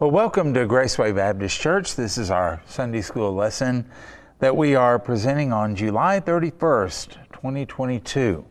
Well, 0.00 0.10
welcome 0.10 0.54
to 0.54 0.66
Graceway 0.66 1.14
Baptist 1.14 1.60
Church. 1.60 1.94
This 1.94 2.16
is 2.16 2.30
our 2.30 2.62
Sunday 2.64 3.02
school 3.02 3.34
lesson 3.34 3.84
that 4.38 4.56
we 4.56 4.74
are 4.74 4.98
presenting 4.98 5.52
on 5.52 5.76
July 5.76 6.20
31st, 6.20 7.16
2022. 7.34 8.42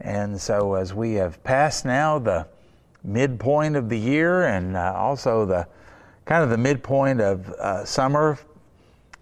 And 0.00 0.40
so, 0.40 0.74
as 0.74 0.92
we 0.92 1.14
have 1.14 1.44
passed 1.44 1.84
now 1.84 2.18
the 2.18 2.48
midpoint 3.04 3.76
of 3.76 3.88
the 3.88 4.00
year 4.00 4.46
and 4.46 4.76
uh, 4.76 4.92
also 4.96 5.46
the 5.46 5.68
kind 6.24 6.42
of 6.42 6.50
the 6.50 6.58
midpoint 6.58 7.20
of 7.20 7.48
uh, 7.50 7.84
summer, 7.84 8.36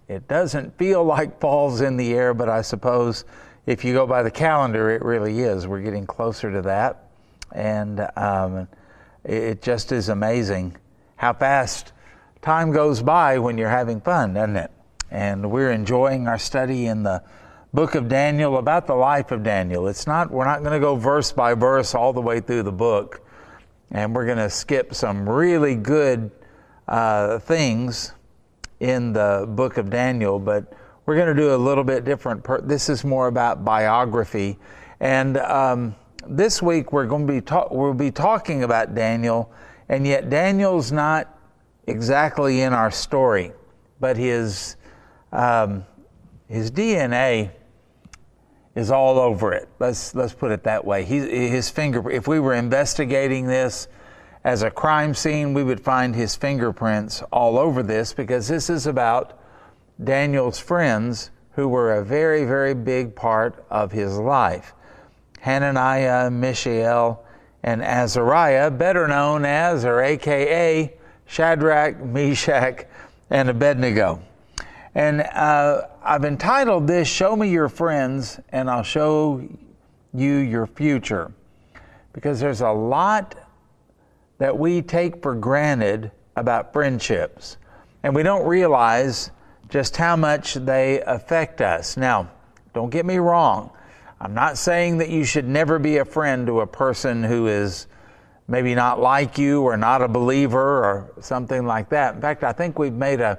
it 0.08 0.26
doesn't 0.26 0.78
feel 0.78 1.04
like 1.04 1.38
fall's 1.38 1.82
in 1.82 1.98
the 1.98 2.14
air, 2.14 2.32
but 2.32 2.48
I 2.48 2.62
suppose 2.62 3.26
if 3.66 3.84
you 3.84 3.92
go 3.92 4.06
by 4.06 4.22
the 4.22 4.30
calendar, 4.30 4.88
it 4.88 5.02
really 5.02 5.40
is. 5.40 5.66
We're 5.66 5.82
getting 5.82 6.06
closer 6.06 6.50
to 6.50 6.62
that. 6.62 7.10
And 7.52 8.08
um, 8.16 8.68
it 9.22 9.60
just 9.60 9.92
is 9.92 10.08
amazing 10.08 10.74
how 11.18 11.32
fast 11.32 11.92
time 12.40 12.70
goes 12.72 13.02
by 13.02 13.38
when 13.38 13.58
you're 13.58 13.68
having 13.68 14.00
fun, 14.00 14.34
doesn't 14.34 14.56
it? 14.56 14.70
And 15.10 15.50
we're 15.50 15.72
enjoying 15.72 16.28
our 16.28 16.38
study 16.38 16.86
in 16.86 17.02
the 17.02 17.22
book 17.74 17.94
of 17.94 18.08
Daniel 18.08 18.56
about 18.56 18.86
the 18.86 18.94
life 18.94 19.30
of 19.32 19.42
Daniel. 19.42 19.88
It's 19.88 20.06
not 20.06 20.30
we're 20.30 20.44
not 20.44 20.60
going 20.60 20.72
to 20.72 20.80
go 20.80 20.94
verse 20.96 21.32
by 21.32 21.54
verse 21.54 21.94
all 21.94 22.12
the 22.12 22.20
way 22.20 22.40
through 22.40 22.62
the 22.62 22.72
book, 22.72 23.26
and 23.90 24.14
we're 24.14 24.26
going 24.26 24.38
to 24.38 24.48
skip 24.48 24.94
some 24.94 25.28
really 25.28 25.74
good 25.74 26.30
uh, 26.86 27.40
things 27.40 28.12
in 28.80 29.12
the 29.12 29.44
book 29.48 29.76
of 29.76 29.90
Daniel, 29.90 30.38
but 30.38 30.72
we're 31.04 31.16
going 31.16 31.34
to 31.34 31.40
do 31.40 31.52
a 31.54 31.56
little 31.56 31.84
bit 31.84 32.04
different. 32.04 32.44
Per- 32.44 32.60
this 32.60 32.88
is 32.88 33.04
more 33.04 33.26
about 33.26 33.64
biography, 33.64 34.56
and 35.00 35.36
um, 35.38 35.96
this 36.28 36.62
week 36.62 36.92
we're 36.92 37.06
going 37.06 37.26
to 37.26 37.32
be 37.32 37.40
ta- 37.40 37.66
we'll 37.72 37.92
be 37.92 38.12
talking 38.12 38.62
about 38.62 38.94
Daniel 38.94 39.50
and 39.88 40.06
yet, 40.06 40.28
Daniel's 40.28 40.92
not 40.92 41.38
exactly 41.86 42.60
in 42.60 42.72
our 42.72 42.90
story, 42.90 43.52
but 44.00 44.16
his, 44.16 44.76
um, 45.32 45.84
his 46.48 46.70
DNA 46.70 47.50
is 48.74 48.90
all 48.90 49.18
over 49.18 49.52
it. 49.52 49.68
Let's, 49.78 50.14
let's 50.14 50.34
put 50.34 50.52
it 50.52 50.62
that 50.64 50.84
way. 50.84 51.04
He, 51.04 51.48
his 51.48 51.70
finger, 51.70 52.10
if 52.10 52.28
we 52.28 52.38
were 52.38 52.54
investigating 52.54 53.46
this 53.46 53.88
as 54.44 54.62
a 54.62 54.70
crime 54.70 55.14
scene, 55.14 55.54
we 55.54 55.64
would 55.64 55.80
find 55.80 56.14
his 56.14 56.36
fingerprints 56.36 57.22
all 57.32 57.58
over 57.58 57.82
this 57.82 58.12
because 58.12 58.46
this 58.46 58.70
is 58.70 58.86
about 58.86 59.40
Daniel's 60.02 60.58
friends 60.58 61.30
who 61.52 61.66
were 61.66 61.96
a 61.96 62.04
very, 62.04 62.44
very 62.44 62.74
big 62.74 63.16
part 63.16 63.64
of 63.68 63.90
his 63.90 64.16
life. 64.16 64.74
Hananiah, 65.40 66.30
Mishael, 66.30 67.24
and 67.62 67.82
Azariah, 67.82 68.70
better 68.70 69.08
known 69.08 69.44
as 69.44 69.84
or 69.84 70.00
AKA 70.00 70.94
Shadrach, 71.26 72.00
Meshach, 72.00 72.86
and 73.30 73.48
Abednego. 73.50 74.22
And 74.94 75.20
uh, 75.20 75.82
I've 76.02 76.24
entitled 76.24 76.86
this 76.86 77.08
Show 77.08 77.36
Me 77.36 77.48
Your 77.48 77.68
Friends, 77.68 78.40
and 78.50 78.70
I'll 78.70 78.82
show 78.82 79.46
you 80.14 80.36
your 80.36 80.66
future. 80.66 81.32
Because 82.12 82.40
there's 82.40 82.62
a 82.62 82.70
lot 82.70 83.34
that 84.38 84.56
we 84.56 84.82
take 84.82 85.22
for 85.22 85.34
granted 85.34 86.10
about 86.36 86.72
friendships, 86.72 87.58
and 88.02 88.14
we 88.14 88.22
don't 88.22 88.46
realize 88.46 89.30
just 89.68 89.96
how 89.96 90.16
much 90.16 90.54
they 90.54 91.02
affect 91.02 91.60
us. 91.60 91.96
Now, 91.96 92.30
don't 92.72 92.90
get 92.90 93.04
me 93.04 93.18
wrong. 93.18 93.70
I'm 94.20 94.34
not 94.34 94.58
saying 94.58 94.98
that 94.98 95.10
you 95.10 95.24
should 95.24 95.46
never 95.46 95.78
be 95.78 95.98
a 95.98 96.04
friend 96.04 96.46
to 96.48 96.60
a 96.60 96.66
person 96.66 97.22
who 97.22 97.46
is 97.46 97.86
maybe 98.48 98.74
not 98.74 99.00
like 99.00 99.38
you 99.38 99.62
or 99.62 99.76
not 99.76 100.02
a 100.02 100.08
believer 100.08 100.84
or 100.84 101.12
something 101.20 101.66
like 101.66 101.88
that. 101.90 102.16
In 102.16 102.20
fact, 102.20 102.42
I 102.42 102.52
think 102.52 102.78
we've 102.78 102.92
made 102.92 103.20
a 103.20 103.38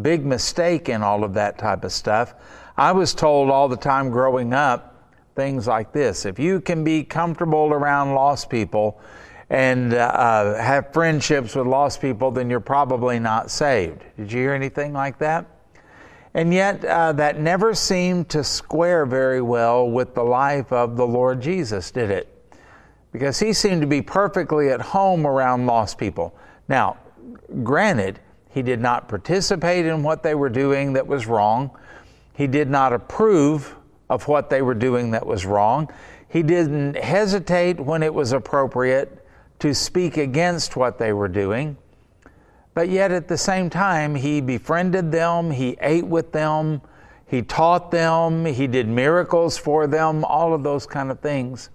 big 0.00 0.24
mistake 0.24 0.88
in 0.88 1.02
all 1.02 1.24
of 1.24 1.34
that 1.34 1.58
type 1.58 1.84
of 1.84 1.92
stuff. 1.92 2.34
I 2.76 2.92
was 2.92 3.14
told 3.14 3.50
all 3.50 3.68
the 3.68 3.76
time 3.76 4.10
growing 4.10 4.52
up 4.52 4.88
things 5.34 5.66
like 5.66 5.92
this 5.92 6.26
if 6.26 6.38
you 6.38 6.60
can 6.60 6.84
be 6.84 7.02
comfortable 7.02 7.72
around 7.72 8.14
lost 8.14 8.50
people 8.50 9.00
and 9.48 9.92
uh, 9.92 10.54
have 10.54 10.92
friendships 10.92 11.54
with 11.54 11.66
lost 11.66 12.00
people, 12.00 12.30
then 12.30 12.48
you're 12.48 12.60
probably 12.60 13.18
not 13.18 13.50
saved. 13.50 14.02
Did 14.16 14.32
you 14.32 14.40
hear 14.40 14.54
anything 14.54 14.94
like 14.94 15.18
that? 15.18 15.44
And 16.34 16.52
yet, 16.54 16.84
uh, 16.84 17.12
that 17.12 17.38
never 17.38 17.74
seemed 17.74 18.30
to 18.30 18.42
square 18.42 19.04
very 19.04 19.42
well 19.42 19.88
with 19.90 20.14
the 20.14 20.22
life 20.22 20.72
of 20.72 20.96
the 20.96 21.06
Lord 21.06 21.42
Jesus, 21.42 21.90
did 21.90 22.10
it? 22.10 22.28
Because 23.12 23.38
he 23.38 23.52
seemed 23.52 23.82
to 23.82 23.86
be 23.86 24.00
perfectly 24.00 24.70
at 24.70 24.80
home 24.80 25.26
around 25.26 25.66
lost 25.66 25.98
people. 25.98 26.34
Now, 26.68 26.96
granted, 27.62 28.18
he 28.48 28.62
did 28.62 28.80
not 28.80 29.08
participate 29.08 29.84
in 29.84 30.02
what 30.02 30.22
they 30.22 30.34
were 30.34 30.48
doing 30.48 30.94
that 30.94 31.06
was 31.06 31.26
wrong. 31.26 31.70
He 32.34 32.46
did 32.46 32.70
not 32.70 32.94
approve 32.94 33.76
of 34.08 34.28
what 34.28 34.48
they 34.48 34.62
were 34.62 34.74
doing 34.74 35.10
that 35.10 35.26
was 35.26 35.44
wrong. 35.44 35.90
He 36.28 36.42
didn't 36.42 36.96
hesitate 36.96 37.78
when 37.78 38.02
it 38.02 38.12
was 38.12 38.32
appropriate 38.32 39.26
to 39.58 39.74
speak 39.74 40.16
against 40.16 40.76
what 40.76 40.98
they 40.98 41.12
were 41.12 41.28
doing. 41.28 41.76
But 42.74 42.88
yet 42.88 43.10
at 43.10 43.28
the 43.28 43.36
same 43.36 43.68
time, 43.68 44.14
he 44.14 44.40
befriended 44.40 45.12
them, 45.12 45.50
he 45.50 45.76
ate 45.80 46.06
with 46.06 46.32
them, 46.32 46.80
he 47.26 47.42
taught 47.42 47.90
them, 47.90 48.44
he 48.44 48.66
did 48.66 48.88
miracles 48.88 49.58
for 49.58 49.86
them, 49.86 50.24
all 50.24 50.54
of 50.54 50.62
those 50.62 50.86
kind 50.86 51.10
of 51.10 51.20
things. 51.20 51.70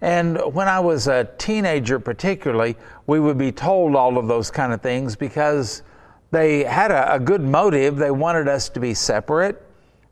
And 0.00 0.38
when 0.54 0.68
I 0.68 0.80
was 0.80 1.08
a 1.08 1.28
teenager, 1.38 1.98
particularly, 1.98 2.76
we 3.06 3.18
would 3.18 3.38
be 3.38 3.50
told 3.50 3.96
all 3.96 4.18
of 4.18 4.28
those 4.28 4.50
kind 4.50 4.72
of 4.72 4.80
things 4.80 5.16
because 5.16 5.82
they 6.30 6.62
had 6.64 6.90
a, 6.90 7.14
a 7.14 7.18
good 7.18 7.40
motive. 7.40 7.96
They 7.96 8.10
wanted 8.10 8.48
us 8.48 8.68
to 8.70 8.80
be 8.80 8.94
separate, 8.94 9.64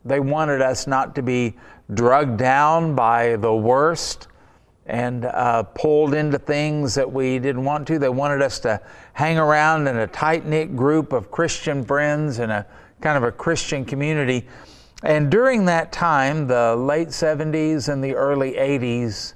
they 0.03 0.19
wanted 0.19 0.61
us 0.61 0.87
not 0.87 1.15
to 1.15 1.21
be 1.21 1.55
drugged 1.93 2.37
down 2.37 2.95
by 2.95 3.35
the 3.37 3.53
worst 3.53 4.27
and 4.87 5.25
uh, 5.25 5.63
pulled 5.63 6.13
into 6.13 6.39
things 6.39 6.95
that 6.95 7.11
we 7.11 7.39
didn't 7.39 7.63
want 7.63 7.85
to. 7.87 7.99
They 7.99 8.09
wanted 8.09 8.41
us 8.41 8.59
to 8.59 8.81
hang 9.13 9.37
around 9.37 9.87
in 9.87 9.97
a 9.97 10.07
tight 10.07 10.45
knit 10.45 10.75
group 10.75 11.13
of 11.13 11.29
Christian 11.29 11.83
friends 11.83 12.39
and 12.39 12.51
a 12.51 12.65
kind 13.01 13.17
of 13.17 13.23
a 13.23 13.31
Christian 13.31 13.85
community. 13.85 14.47
And 15.03 15.29
during 15.29 15.65
that 15.65 15.91
time, 15.91 16.47
the 16.47 16.75
late 16.75 17.09
70s 17.09 17.89
and 17.91 18.03
the 18.03 18.15
early 18.15 18.53
80s, 18.53 19.33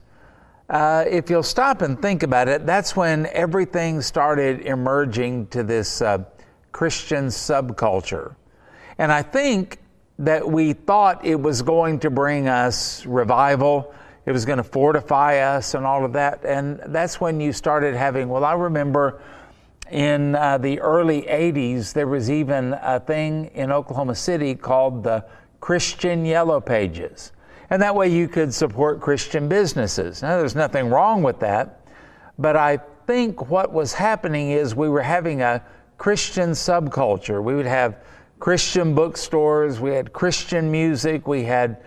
uh, 0.70 1.04
if 1.08 1.30
you'll 1.30 1.44
stop 1.44 1.82
and 1.82 2.02
think 2.02 2.24
about 2.24 2.48
it, 2.48 2.66
that's 2.66 2.96
when 2.96 3.28
everything 3.28 4.02
started 4.02 4.62
emerging 4.62 5.48
to 5.48 5.64
this 5.64 6.02
uh, 6.02 6.24
Christian 6.72 7.28
subculture. 7.28 8.36
And 8.98 9.12
I 9.12 9.22
think 9.22 9.80
that 10.20 10.48
we 10.48 10.74
thought 10.74 11.26
it 11.26 11.40
was 11.40 11.62
going 11.62 12.00
to 12.00 12.10
bring 12.10 12.48
us 12.48 13.06
revival 13.06 13.94
it 14.26 14.32
was 14.32 14.46
going 14.46 14.58
to 14.58 14.64
fortify 14.64 15.38
us 15.40 15.74
and 15.74 15.86
all 15.86 16.06
of 16.06 16.14
that. 16.14 16.46
And 16.46 16.80
that's 16.88 17.20
when 17.20 17.40
you 17.40 17.54
started 17.54 17.96
having, 17.96 18.30
well, 18.30 18.46
I 18.46 18.54
remember 18.54 19.22
in 19.90 20.36
uh, 20.36 20.58
the 20.58 20.80
early 20.80 21.24
80s, 21.24 21.94
there 21.94 22.08
was 22.08 22.30
even 22.30 22.74
a 22.82 23.00
thing 23.00 23.48
in 23.54 23.72
Oklahoma 23.72 24.16
City 24.16 24.56
called 24.56 25.04
the 25.04 25.26
Christian 25.60 26.26
Yellow 26.26 26.62
Pages. 26.62 27.32
And 27.70 27.82
that 27.82 27.96
way 27.96 28.10
you 28.10 28.28
could 28.28 28.54
support 28.54 29.02
Christian 29.02 29.48
businesses. 29.48 30.22
Now, 30.22 30.38
there's 30.38 30.56
nothing 30.56 30.90
wrong 30.90 31.24
with 31.24 31.40
that. 31.40 31.86
But 32.38 32.56
I 32.56 32.80
think 33.08 33.50
what 33.50 33.72
was 33.72 33.94
happening 33.94 34.52
is 34.52 34.76
we 34.76 34.90
were 34.90 35.02
having 35.02 35.42
a 35.42 35.64
Christian 35.98 36.52
subculture. 36.52 37.44
We 37.44 37.56
would 37.56 37.66
have 37.66 37.98
Christian 38.40 38.96
bookstores, 38.96 39.80
we 39.80 39.92
had 39.92 40.14
Christian 40.14 40.72
music, 40.72 41.28
we 41.28 41.44
had 41.44 41.84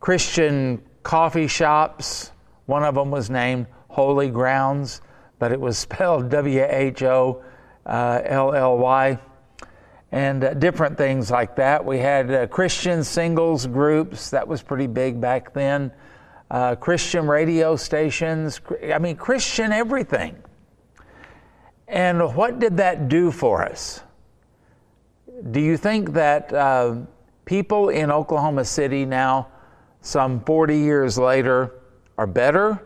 Christian 0.00 0.82
coffee 1.02 1.46
shops. 1.46 2.32
One 2.66 2.84
of 2.84 2.94
them 2.94 3.10
was 3.10 3.30
named 3.30 3.66
Wholly 3.88 4.30
Grounds, 4.30 5.00
but 5.38 5.52
it 5.52 5.60
was 5.60 5.78
spelled 5.86 6.30
W 6.30 6.66
H 6.68 7.02
O 7.02 7.42
L 7.86 8.54
L 8.54 8.78
Y. 8.78 9.18
And 10.12 10.42
uh, 10.42 10.54
different 10.54 10.98
things 10.98 11.30
like 11.30 11.56
that. 11.56 11.84
We 11.84 11.98
had 11.98 12.32
uh, 12.32 12.46
Christian 12.48 13.04
singles 13.04 13.66
groups, 13.66 14.30
that 14.30 14.46
was 14.46 14.60
pretty 14.60 14.88
big 14.88 15.20
back 15.20 15.54
then. 15.54 15.92
Uh, 16.50 16.74
Christian 16.74 17.28
radio 17.28 17.76
stations, 17.76 18.60
I 18.92 18.98
mean, 18.98 19.14
Christian 19.14 19.70
everything. 19.70 20.36
And 21.86 22.34
what 22.34 22.58
did 22.58 22.76
that 22.78 23.08
do 23.08 23.30
for 23.30 23.64
us? 23.64 24.02
Do 25.52 25.60
you 25.60 25.76
think 25.76 26.12
that 26.12 26.52
uh, 26.52 26.96
people 27.44 27.88
in 27.88 28.10
Oklahoma 28.10 28.64
City 28.64 29.04
now 29.04 29.48
some 30.02 30.40
40 30.40 30.78
years 30.78 31.18
later 31.18 31.74
are 32.16 32.26
better, 32.26 32.82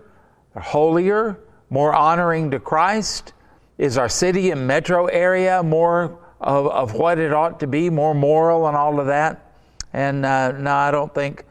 are 0.55 0.63
holier, 0.63 1.39
more 1.71 1.95
honoring 1.95 2.51
to 2.51 2.61
Christ? 2.61 3.33
Is 3.79 3.99
our 3.99 4.09
city 4.09 4.51
and 4.51 4.67
metro 4.67 5.07
area 5.07 5.63
more 5.63 6.19
of, 6.41 6.67
of 6.69 6.95
what 6.95 7.19
it 7.19 7.33
ought 7.33 7.59
to 7.61 7.67
be, 7.67 7.91
more 7.91 8.15
moral 8.15 8.69
and 8.69 8.77
all 8.77 9.01
of 9.01 9.07
that? 9.07 9.53
And 9.93 10.25
uh, 10.27 10.53
no, 10.53 10.73
I 10.73 10.91
don't 10.91 11.15
think 11.15 11.45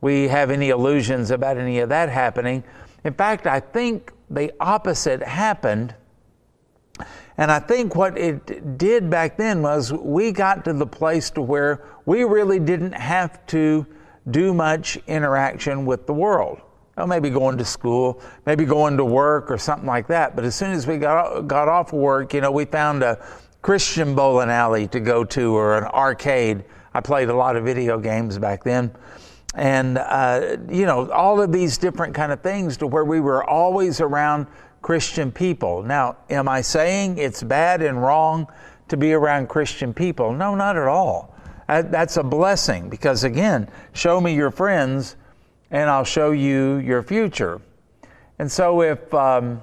we 0.00 0.28
have 0.28 0.50
any 0.50 0.70
illusions 0.70 1.30
about 1.30 1.56
any 1.56 1.80
of 1.80 1.88
that 1.90 2.08
happening. 2.08 2.64
In 3.04 3.14
fact, 3.14 3.46
I 3.46 3.60
think 3.60 4.12
the 4.30 4.52
opposite 4.60 5.22
happened. 5.22 5.94
And 7.36 7.50
I 7.50 7.58
think 7.58 7.94
what 7.94 8.18
it 8.18 8.76
did 8.76 9.08
back 9.08 9.36
then 9.36 9.62
was 9.62 9.92
we 9.92 10.32
got 10.32 10.64
to 10.66 10.72
the 10.72 10.86
place 10.86 11.30
to 11.30 11.42
where 11.42 11.86
we 12.04 12.24
really 12.24 12.58
didn't 12.58 12.92
have 12.92 13.44
to 13.46 13.86
do 14.30 14.54
much 14.54 14.96
interaction 15.06 15.86
with 15.86 16.06
the 16.06 16.14
world. 16.14 16.60
Well, 16.96 17.06
maybe 17.06 17.30
going 17.30 17.56
to 17.58 17.64
school, 17.64 18.20
maybe 18.44 18.64
going 18.64 18.96
to 18.98 19.04
work 19.04 19.50
or 19.50 19.56
something 19.58 19.86
like 19.86 20.06
that. 20.08 20.36
But 20.36 20.44
as 20.44 20.54
soon 20.54 20.72
as 20.72 20.86
we 20.86 20.98
got, 20.98 21.46
got 21.48 21.68
off 21.68 21.92
work, 21.92 22.34
you 22.34 22.40
know, 22.40 22.50
we 22.50 22.64
found 22.64 23.02
a 23.02 23.24
Christian 23.62 24.14
bowling 24.14 24.50
alley 24.50 24.86
to 24.88 25.00
go 25.00 25.24
to 25.24 25.56
or 25.56 25.78
an 25.78 25.84
arcade. 25.84 26.64
I 26.92 27.00
played 27.00 27.28
a 27.28 27.34
lot 27.34 27.56
of 27.56 27.64
video 27.64 27.98
games 27.98 28.38
back 28.38 28.64
then. 28.64 28.94
And, 29.54 29.98
uh, 29.98 30.58
you 30.68 30.86
know, 30.86 31.10
all 31.10 31.40
of 31.40 31.52
these 31.52 31.78
different 31.78 32.14
kind 32.14 32.32
of 32.32 32.40
things 32.40 32.76
to 32.78 32.86
where 32.86 33.04
we 33.04 33.20
were 33.20 33.48
always 33.48 34.00
around 34.00 34.46
Christian 34.82 35.32
people. 35.32 35.82
Now, 35.82 36.16
am 36.28 36.48
I 36.48 36.60
saying 36.60 37.18
it's 37.18 37.42
bad 37.42 37.82
and 37.82 38.02
wrong 38.02 38.46
to 38.88 38.96
be 38.96 39.12
around 39.12 39.48
Christian 39.48 39.92
people? 39.92 40.32
No, 40.32 40.54
not 40.54 40.76
at 40.76 40.86
all. 40.86 41.34
That's 41.70 42.16
a 42.16 42.22
blessing 42.22 42.88
because, 42.88 43.24
again, 43.24 43.68
show 43.92 44.20
me 44.20 44.34
your 44.34 44.50
friends 44.50 45.16
and 45.70 45.88
I'll 45.88 46.04
show 46.04 46.32
you 46.32 46.76
your 46.76 47.02
future. 47.02 47.60
And 48.38 48.50
so, 48.50 48.82
if 48.82 49.12
um, 49.14 49.62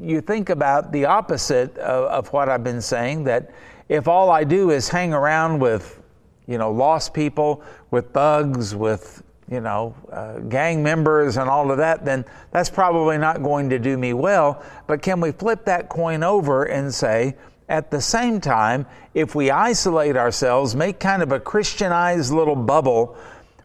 you 0.00 0.20
think 0.20 0.48
about 0.48 0.92
the 0.92 1.04
opposite 1.04 1.76
of, 1.78 2.04
of 2.06 2.32
what 2.32 2.48
I've 2.48 2.64
been 2.64 2.80
saying, 2.80 3.24
that 3.24 3.50
if 3.88 4.08
all 4.08 4.30
I 4.30 4.44
do 4.44 4.70
is 4.70 4.88
hang 4.88 5.12
around 5.12 5.58
with, 5.58 6.00
you 6.46 6.56
know, 6.56 6.70
lost 6.70 7.12
people, 7.12 7.62
with 7.90 8.12
thugs, 8.12 8.74
with 8.74 9.22
you 9.50 9.60
know, 9.60 9.94
uh, 10.10 10.38
gang 10.38 10.82
members 10.82 11.36
and 11.36 11.50
all 11.50 11.70
of 11.70 11.76
that, 11.76 12.06
then 12.06 12.24
that's 12.52 12.70
probably 12.70 13.18
not 13.18 13.42
going 13.42 13.68
to 13.68 13.78
do 13.78 13.98
me 13.98 14.14
well. 14.14 14.64
But 14.86 15.02
can 15.02 15.20
we 15.20 15.30
flip 15.32 15.66
that 15.66 15.90
coin 15.90 16.22
over 16.22 16.64
and 16.64 16.92
say, 16.92 17.36
at 17.72 17.90
the 17.90 18.02
same 18.02 18.38
time, 18.38 18.84
if 19.14 19.34
we 19.34 19.50
isolate 19.50 20.14
ourselves, 20.14 20.76
make 20.76 21.00
kind 21.00 21.22
of 21.22 21.32
a 21.32 21.40
Christianized 21.40 22.30
little 22.30 22.54
bubble 22.54 23.16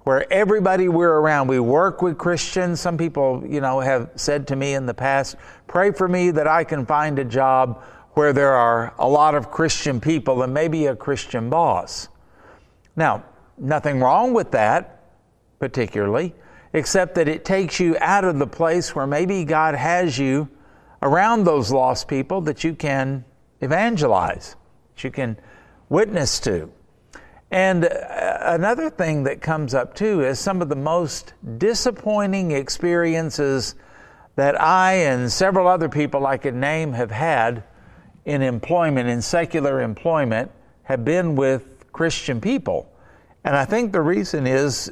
where 0.06 0.32
everybody 0.32 0.88
we're 0.88 1.20
around, 1.20 1.50
we 1.50 1.60
work 1.60 2.02
with 2.02 2.18
Christians. 2.18 2.80
Some 2.80 2.98
people, 2.98 3.44
you 3.46 3.60
know, 3.60 3.82
have 3.82 4.12
said 4.16 4.48
to 4.48 4.56
me 4.56 4.76
in 4.76 4.86
the 4.86 4.94
past, 4.94 5.36
pray 5.68 5.92
for 5.92 6.08
me 6.08 6.32
that 6.32 6.48
I 6.48 6.64
can 6.64 6.86
find 6.86 7.20
a 7.20 7.26
job 7.26 7.84
where 8.14 8.32
there 8.32 8.54
are 8.54 8.94
a 8.98 9.10
lot 9.10 9.36
of 9.36 9.52
Christian 9.52 10.00
people 10.00 10.42
and 10.42 10.54
maybe 10.54 10.86
a 10.86 10.96
Christian 10.96 11.50
boss. 11.50 12.08
Now, 12.96 13.26
nothing 13.58 14.00
wrong 14.00 14.34
with 14.34 14.52
that 14.52 15.04
particularly, 15.60 16.34
except 16.72 17.16
that 17.16 17.28
it 17.28 17.44
takes 17.44 17.78
you 17.78 17.98
out 18.00 18.24
of 18.24 18.40
the 18.40 18.48
place 18.48 18.96
where 18.96 19.06
maybe 19.06 19.44
God 19.44 19.76
has 19.76 20.18
you 20.18 20.48
around 21.02 21.44
those 21.44 21.74
lost 21.74 22.08
people 22.08 22.40
that 22.42 22.64
you 22.64 22.74
can 22.74 23.26
evangelize, 23.62 24.56
that 24.96 25.04
you 25.04 25.12
can 25.12 25.38
witness 25.90 26.40
to. 26.42 26.72
And 27.50 27.86
uh, 27.86 28.38
another 28.42 28.90
thing 28.90 29.24
that 29.24 29.42
comes 29.42 29.74
up 29.74 29.96
too 29.96 30.22
is 30.22 30.40
some 30.40 30.62
of 30.62 30.70
the 30.70 30.76
most 30.76 31.34
disappointing 31.58 32.52
experiences 32.52 33.76
that 34.36 34.60
I 34.62 34.94
and 34.94 35.32
several 35.32 35.68
other 35.68 35.90
people 35.90 36.28
I 36.28 36.38
could 36.38 36.56
name 36.56 36.94
have 36.94 37.12
had 37.12 37.64
in 38.26 38.42
employment, 38.42 39.08
in 39.08 39.22
secular 39.22 39.82
employment, 39.82 40.52
have 40.84 41.06
been 41.06 41.36
with 41.36 41.92
Christian 41.94 42.42
people. 42.42 42.92
And 43.44 43.56
I 43.56 43.66
think 43.66 43.94
the 43.94 44.02
reason 44.02 44.46
is 44.46 44.92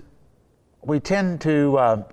we 0.81 0.99
tend 0.99 1.41
to 1.41 1.77
uh, 1.77 2.03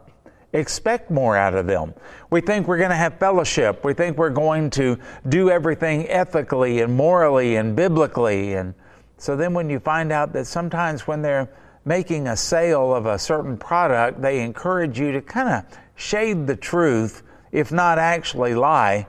expect 0.52 1.10
more 1.10 1.36
out 1.36 1.54
of 1.54 1.66
them. 1.66 1.94
We 2.30 2.40
think 2.40 2.66
we're 2.66 2.78
going 2.78 2.90
to 2.90 2.96
have 2.96 3.18
fellowship. 3.18 3.84
We 3.84 3.94
think 3.94 4.18
we're 4.18 4.30
going 4.30 4.70
to 4.70 4.98
do 5.28 5.50
everything 5.50 6.08
ethically 6.08 6.80
and 6.80 6.94
morally 6.94 7.56
and 7.56 7.74
biblically. 7.74 8.54
And 8.54 8.74
so 9.16 9.36
then 9.36 9.54
when 9.54 9.70
you 9.70 9.80
find 9.80 10.12
out 10.12 10.32
that 10.34 10.46
sometimes 10.46 11.06
when 11.06 11.22
they're 11.22 11.48
making 11.84 12.28
a 12.28 12.36
sale 12.36 12.94
of 12.94 13.06
a 13.06 13.18
certain 13.18 13.56
product, 13.56 14.20
they 14.20 14.40
encourage 14.40 14.98
you 14.98 15.12
to 15.12 15.22
kind 15.22 15.48
of 15.48 15.78
shade 15.94 16.46
the 16.46 16.56
truth, 16.56 17.22
if 17.50 17.72
not 17.72 17.98
actually 17.98 18.54
lie. 18.54 19.06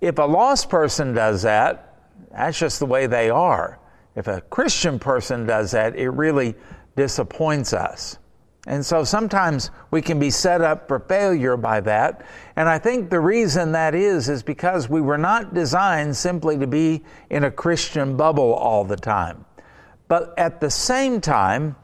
If 0.00 0.18
a 0.18 0.22
lost 0.22 0.70
person 0.70 1.14
does 1.14 1.42
that, 1.42 1.84
that's 2.30 2.58
just 2.58 2.78
the 2.78 2.86
way 2.86 3.06
they 3.06 3.30
are. 3.30 3.78
If 4.14 4.28
a 4.28 4.40
Christian 4.42 4.98
person 4.98 5.46
does 5.46 5.72
that, 5.72 5.96
it 5.96 6.10
really 6.10 6.54
disappoints 6.96 7.72
us. 7.72 8.18
And 8.66 8.84
so 8.84 9.04
sometimes 9.04 9.70
we 9.90 10.02
can 10.02 10.18
be 10.18 10.30
set 10.30 10.60
up 10.60 10.88
for 10.88 10.98
failure 10.98 11.56
by 11.56 11.80
that. 11.80 12.24
And 12.56 12.68
I 12.68 12.78
think 12.78 13.08
the 13.08 13.20
reason 13.20 13.72
that 13.72 13.94
is, 13.94 14.28
is 14.28 14.42
because 14.42 14.88
we 14.88 15.00
were 15.00 15.18
not 15.18 15.54
designed 15.54 16.16
simply 16.16 16.58
to 16.58 16.66
be 16.66 17.04
in 17.30 17.44
a 17.44 17.50
Christian 17.50 18.16
bubble 18.16 18.52
all 18.52 18.84
the 18.84 18.96
time. 18.96 19.44
But 20.08 20.34
at 20.36 20.60
the 20.60 20.70
same 20.70 21.20
time, 21.20 21.76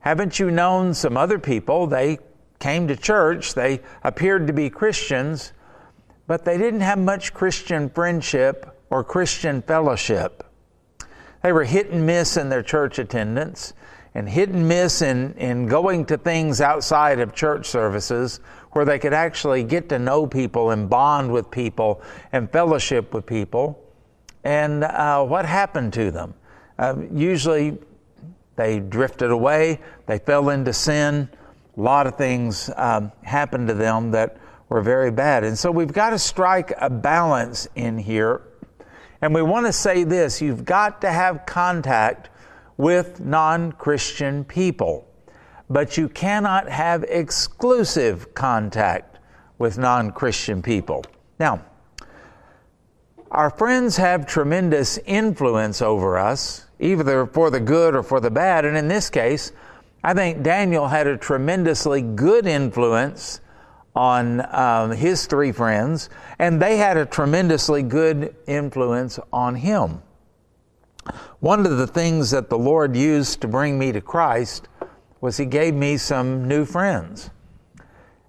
haven't 0.00 0.38
you 0.38 0.50
known 0.50 0.94
some 0.94 1.16
other 1.16 1.38
people? 1.38 1.86
They 1.86 2.18
came 2.58 2.88
to 2.88 2.96
church, 2.96 3.54
they 3.54 3.80
appeared 4.02 4.46
to 4.46 4.52
be 4.52 4.70
Christians, 4.70 5.52
but 6.26 6.44
they 6.44 6.56
didn't 6.56 6.80
have 6.80 6.98
much 6.98 7.34
Christian 7.34 7.90
friendship 7.90 8.78
or 8.88 9.04
Christian 9.04 9.60
fellowship. 9.60 10.42
They 11.42 11.52
were 11.52 11.64
hit 11.64 11.90
and 11.90 12.06
miss 12.06 12.38
in 12.38 12.48
their 12.48 12.62
church 12.62 12.98
attendance 12.98 13.74
and 14.14 14.28
hit 14.28 14.48
and 14.50 14.68
miss 14.68 15.02
in, 15.02 15.34
in 15.34 15.66
going 15.66 16.04
to 16.06 16.16
things 16.16 16.60
outside 16.60 17.18
of 17.18 17.34
church 17.34 17.66
services 17.66 18.40
where 18.72 18.84
they 18.84 18.98
could 18.98 19.12
actually 19.12 19.64
get 19.64 19.88
to 19.88 19.98
know 19.98 20.26
people 20.26 20.70
and 20.70 20.88
bond 20.88 21.30
with 21.30 21.50
people 21.50 22.00
and 22.32 22.50
fellowship 22.50 23.12
with 23.12 23.26
people. 23.26 23.80
And 24.44 24.84
uh, 24.84 25.24
what 25.24 25.46
happened 25.46 25.92
to 25.94 26.10
them? 26.10 26.34
Uh, 26.78 26.96
usually 27.12 27.78
they 28.56 28.78
drifted 28.78 29.30
away, 29.30 29.80
they 30.06 30.18
fell 30.18 30.50
into 30.50 30.72
sin. 30.72 31.28
A 31.76 31.80
lot 31.80 32.06
of 32.06 32.16
things 32.16 32.70
um, 32.76 33.10
happened 33.22 33.66
to 33.68 33.74
them 33.74 34.12
that 34.12 34.36
were 34.68 34.80
very 34.80 35.10
bad. 35.10 35.42
And 35.42 35.58
so 35.58 35.70
we've 35.72 35.92
got 35.92 36.10
to 36.10 36.18
strike 36.18 36.72
a 36.80 36.88
balance 36.88 37.66
in 37.74 37.98
here. 37.98 38.42
And 39.20 39.34
we 39.34 39.42
want 39.42 39.66
to 39.66 39.72
say 39.72 40.04
this 40.04 40.40
you've 40.40 40.64
got 40.64 41.00
to 41.00 41.10
have 41.10 41.46
contact 41.46 42.28
with 42.76 43.20
non 43.20 43.72
Christian 43.72 44.44
people, 44.44 45.06
but 45.70 45.96
you 45.96 46.08
cannot 46.08 46.68
have 46.68 47.04
exclusive 47.04 48.34
contact 48.34 49.18
with 49.58 49.78
non 49.78 50.10
Christian 50.12 50.62
people. 50.62 51.04
Now, 51.38 51.64
our 53.30 53.50
friends 53.50 53.96
have 53.96 54.26
tremendous 54.26 54.98
influence 54.98 55.82
over 55.82 56.18
us, 56.18 56.66
either 56.78 57.26
for 57.26 57.50
the 57.50 57.60
good 57.60 57.96
or 57.96 58.02
for 58.02 58.20
the 58.20 58.30
bad. 58.30 58.64
And 58.64 58.76
in 58.76 58.86
this 58.86 59.10
case, 59.10 59.52
I 60.04 60.14
think 60.14 60.42
Daniel 60.42 60.86
had 60.86 61.06
a 61.06 61.16
tremendously 61.16 62.02
good 62.02 62.46
influence 62.46 63.40
on 63.96 64.44
um, 64.54 64.92
his 64.92 65.26
three 65.26 65.50
friends, 65.50 66.10
and 66.38 66.60
they 66.60 66.76
had 66.76 66.96
a 66.96 67.06
tremendously 67.06 67.82
good 67.82 68.36
influence 68.46 69.18
on 69.32 69.54
him. 69.54 70.02
One 71.40 71.66
of 71.66 71.76
the 71.76 71.86
things 71.86 72.30
that 72.30 72.50
the 72.50 72.58
Lord 72.58 72.96
used 72.96 73.40
to 73.40 73.48
bring 73.48 73.78
me 73.78 73.92
to 73.92 74.00
Christ 74.00 74.68
was 75.20 75.36
He 75.36 75.46
gave 75.46 75.74
me 75.74 75.96
some 75.96 76.46
new 76.48 76.64
friends. 76.64 77.30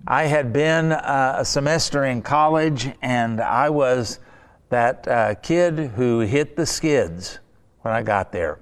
I 0.07 0.25
had 0.25 0.53
been 0.53 0.91
uh, 0.91 1.37
a 1.39 1.45
semester 1.45 2.05
in 2.05 2.21
college 2.21 2.91
and 3.01 3.41
I 3.41 3.69
was 3.69 4.19
that 4.69 5.07
uh, 5.07 5.35
kid 5.35 5.93
who 5.95 6.19
hit 6.19 6.55
the 6.55 6.65
skids 6.65 7.39
when 7.81 7.93
I 7.93 8.03
got 8.03 8.31
there. 8.31 8.59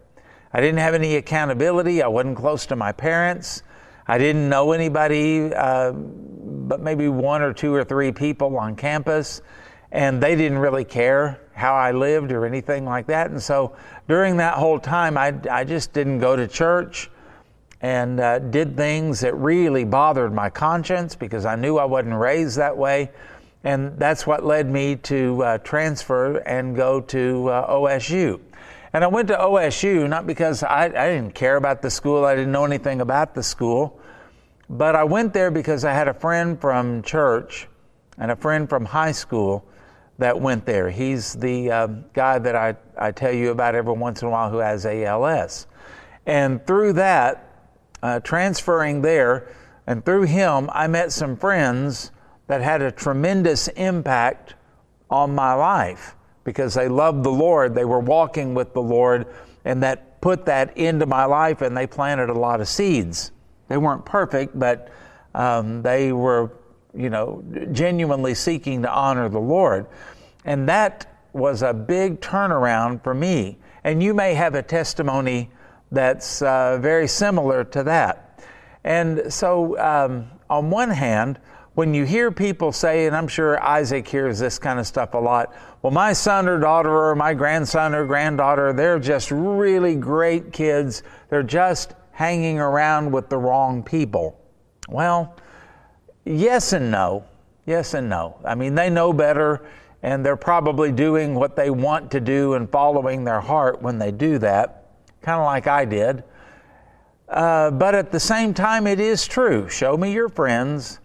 I 0.54 0.62
didn't 0.62 0.80
have 0.80 0.94
any 0.94 1.16
accountability. 1.16 2.02
I 2.02 2.08
wasn't 2.08 2.38
close 2.38 2.66
to 2.68 2.76
my 2.76 2.92
parents. 2.92 3.64
I 4.08 4.18
didn't 4.18 4.48
know 4.48 4.72
anybody 4.72 5.54
uh, 5.54 5.92
but 5.92 6.80
maybe 6.80 7.08
one 7.10 7.42
or 7.42 7.54
two 7.54 7.74
or 7.74 7.84
three 7.84 8.12
people 8.12 8.58
on 8.58 8.76
campus 8.76 9.42
and 9.92 10.22
they 10.22 10.36
didn't 10.36 10.58
really 10.58 10.86
care 10.86 11.40
how 11.54 11.76
I 11.76 11.92
lived 11.92 12.32
or 12.32 12.46
anything 12.46 12.86
like 12.86 13.08
that. 13.08 13.32
And 13.32 13.42
so 13.42 13.76
during 14.08 14.38
that 14.38 14.56
whole 14.56 14.80
time, 14.80 15.18
I, 15.18 15.34
I 15.50 15.64
just 15.64 15.94
didn't 15.94 16.20
go 16.20 16.36
to 16.36 16.48
church 16.48 17.10
and 17.82 18.20
uh, 18.20 18.40
did 18.40 18.78
things 18.78 19.20
that 19.20 19.36
really 19.36 19.84
bothered 19.84 20.34
my 20.34 20.50
conscience 20.50 21.16
because 21.16 21.46
I 21.46 21.56
knew 21.56 21.78
I 21.78 21.86
wasn't 21.86 22.16
raised 22.16 22.58
that 22.58 22.78
way. 22.78 23.12
And 23.64 23.98
that's 23.98 24.26
what 24.26 24.44
led 24.44 24.70
me 24.70 24.96
to 24.98 25.44
uh, 25.44 25.58
transfer 25.60 26.38
and 26.38 26.76
go 26.76 27.02
to 27.02 27.50
uh, 27.50 27.72
OSU. 27.72 28.40
And 28.94 29.04
I 29.04 29.08
went 29.08 29.28
to 29.30 29.36
OSU 29.36 30.08
not 30.08 30.28
because 30.28 30.64
I, 30.64 30.86
I 30.86 31.10
didn't 31.10 31.34
care 31.34 31.56
about 31.56 31.82
the 31.82 31.90
school, 31.90 32.26
I 32.26 32.36
didn't 32.36 32.52
know 32.52 32.66
anything 32.66 33.02
about 33.02 33.36
the 33.36 33.44
school, 33.44 34.00
but 34.70 34.96
I 34.96 35.04
went 35.04 35.34
there 35.34 35.52
because 35.52 35.84
I 35.84 35.94
had 35.94 36.08
a 36.08 36.14
friend 36.14 36.60
from 36.60 37.04
church 37.04 37.68
and 38.18 38.32
a 38.32 38.36
friend 38.36 38.70
from 38.70 38.86
high 38.86 39.12
school 39.12 39.66
that 40.18 40.40
went 40.40 40.66
there. 40.66 40.90
He's 40.90 41.34
the 41.34 41.72
uh, 41.72 41.88
guy 42.14 42.40
that 42.40 42.56
I, 42.56 42.76
I 42.98 43.12
tell 43.12 43.34
you 43.34 43.52
about 43.52 43.76
every 43.76 43.94
once 43.94 44.22
in 44.22 44.28
a 44.28 44.32
while 44.32 44.50
who 44.50 44.58
has 44.58 44.86
ALS. 44.86 45.68
And 46.26 46.66
through 46.66 46.94
that, 46.94 47.50
uh, 48.02 48.20
transferring 48.20 49.02
there, 49.02 49.54
and 49.88 50.06
through 50.06 50.24
him, 50.24 50.70
I 50.74 50.88
met 50.88 51.12
some 51.12 51.36
friends 51.36 52.12
that 52.48 52.62
had 52.62 52.82
a 52.82 52.92
tremendous 52.92 53.68
impact 53.70 54.56
on 55.10 55.34
my 55.34 55.54
life 55.54 56.16
because 56.44 56.74
they 56.74 56.88
loved 56.88 57.24
the 57.24 57.32
Lord. 57.32 57.76
They 57.76 57.86
were 57.86 58.00
walking 58.00 58.54
with 58.54 58.74
the 58.74 58.82
Lord, 58.82 59.28
and 59.66 59.82
that 59.84 60.22
put 60.22 60.46
that 60.46 60.78
into 60.78 61.06
my 61.06 61.26
life, 61.26 61.62
and 61.62 61.76
they 61.76 61.88
planted 61.88 62.30
a 62.30 62.34
lot 62.34 62.62
of 62.62 62.68
seeds. 62.68 63.32
They 63.68 63.78
weren't 63.78 64.06
perfect, 64.06 64.58
but 64.58 64.90
um, 65.34 65.82
they 65.82 66.12
were, 66.12 66.52
you 66.96 67.10
know, 67.10 67.44
genuinely 67.72 68.36
seeking 68.36 68.82
to 68.84 68.92
honor 68.92 69.30
the 69.30 69.40
Lord. 69.40 69.88
And 70.46 70.68
that 70.70 71.20
was 71.34 71.62
a 71.62 71.74
big 71.74 72.22
turnaround 72.22 73.04
for 73.04 73.14
me. 73.14 73.58
And 73.84 74.02
you 74.02 74.14
may 74.14 74.34
have 74.34 74.56
a 74.56 74.62
testimony 74.62 75.50
that's 75.92 76.42
uh, 76.42 76.78
very 76.80 77.08
similar 77.08 77.64
to 77.66 77.84
that. 77.84 78.44
And 78.84 79.32
so, 79.34 79.78
um, 79.80 80.30
on 80.50 80.70
one 80.70 80.90
hand, 80.90 81.40
when 81.76 81.94
you 81.94 82.06
hear 82.06 82.32
people 82.32 82.72
say, 82.72 83.08
and 83.08 83.16
I'm 83.16 83.28
sure 83.28 83.62
Isaac 83.64 84.08
hears 84.08 84.38
this 84.38 84.60
kind 84.60 84.80
of 84.80 84.86
stuff 84.86 85.16
a 85.16 85.18
lot, 85.18 85.56
well, 85.82 85.92
my 85.92 86.14
son 86.14 86.48
or 86.48 86.60
daughter 86.60 86.92
or 86.92 87.16
my 87.16 87.34
grandson 87.34 87.96
or 87.96 88.06
granddaughter, 88.06 88.74
they're 88.74 89.00
just 89.00 89.32
really 89.32 89.96
great 89.96 90.54
kids. 90.54 91.02
They're 91.30 91.42
just 91.42 91.94
hanging 92.12 92.60
around 92.60 93.12
with 93.12 93.30
the 93.30 93.38
wrong 93.38 93.82
people. 93.82 94.40
Well, 94.88 95.36
yes 96.26 96.74
and 96.74 96.92
no. 96.92 97.26
Yes 97.66 97.94
and 97.94 98.10
no. 98.10 98.38
I 98.44 98.56
mean, 98.56 98.76
they 98.76 98.90
know 98.90 99.14
better 99.14 99.66
and 100.02 100.26
they're 100.26 100.36
probably 100.36 100.92
doing 100.92 101.34
what 101.34 101.56
they 101.56 101.70
want 101.70 102.12
to 102.12 102.20
do 102.20 102.54
and 102.54 102.70
following 102.70 103.24
their 103.24 103.40
heart 103.40 103.82
when 103.82 103.98
they 103.98 104.12
do 104.12 104.38
that, 104.40 104.86
kind 105.22 105.40
of 105.40 105.46
like 105.46 105.66
I 105.68 105.86
did. 105.86 106.24
Uh, 107.30 107.72
but 107.72 107.96
at 107.96 108.12
the 108.12 108.20
same 108.20 108.54
time, 108.54 108.86
it 108.86 109.00
is 109.00 109.26
true. 109.26 109.70
Show 109.70 109.96
me 109.96 110.12
your 110.12 110.28
friends 110.28 111.00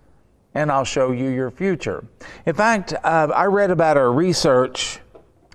and 0.54 0.72
I'll 0.72 0.84
show 0.84 1.12
you 1.12 1.28
your 1.28 1.50
future. 1.50 2.04
In 2.44 2.54
fact, 2.54 2.92
uh, 3.04 3.28
I 3.32 3.44
read 3.44 3.70
about 3.70 3.96
a 3.96 4.08
research 4.08 4.98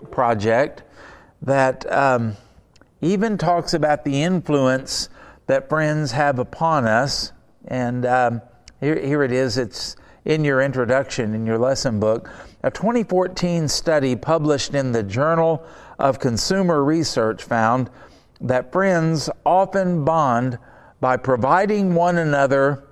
project 0.10 0.84
that 1.42 1.92
um, 1.92 2.38
even 3.02 3.38
talks 3.38 3.74
about 3.74 4.06
the 4.06 4.24
influence 4.24 5.10
that 5.48 5.68
friends 5.68 6.12
have 6.14 6.40
upon 6.40 6.86
us. 6.86 7.34
And 7.68 8.06
um, 8.06 8.42
here, 8.84 9.00
here 9.00 9.24
it 9.24 9.32
is, 9.32 9.58
it's 9.58 9.96
in 10.26 10.44
your 10.44 10.62
introduction, 10.62 11.34
in 11.34 11.46
your 11.46 11.58
lesson 11.58 12.00
book. 12.00 12.30
A 12.64 12.72
2014 12.72 13.68
study 13.68 14.16
published 14.16 14.74
in 14.74 14.92
the 14.92 15.04
Journal 15.04 15.66
of 16.00 16.20
Consumer 16.20 16.84
Research 16.84 17.44
found 17.44 17.90
that 18.42 18.72
friends 18.72 19.30
often 19.46 20.04
bond 20.04 20.60
by 21.00 21.18
providing 21.18 21.96
one 21.96 22.18
another 22.18 22.84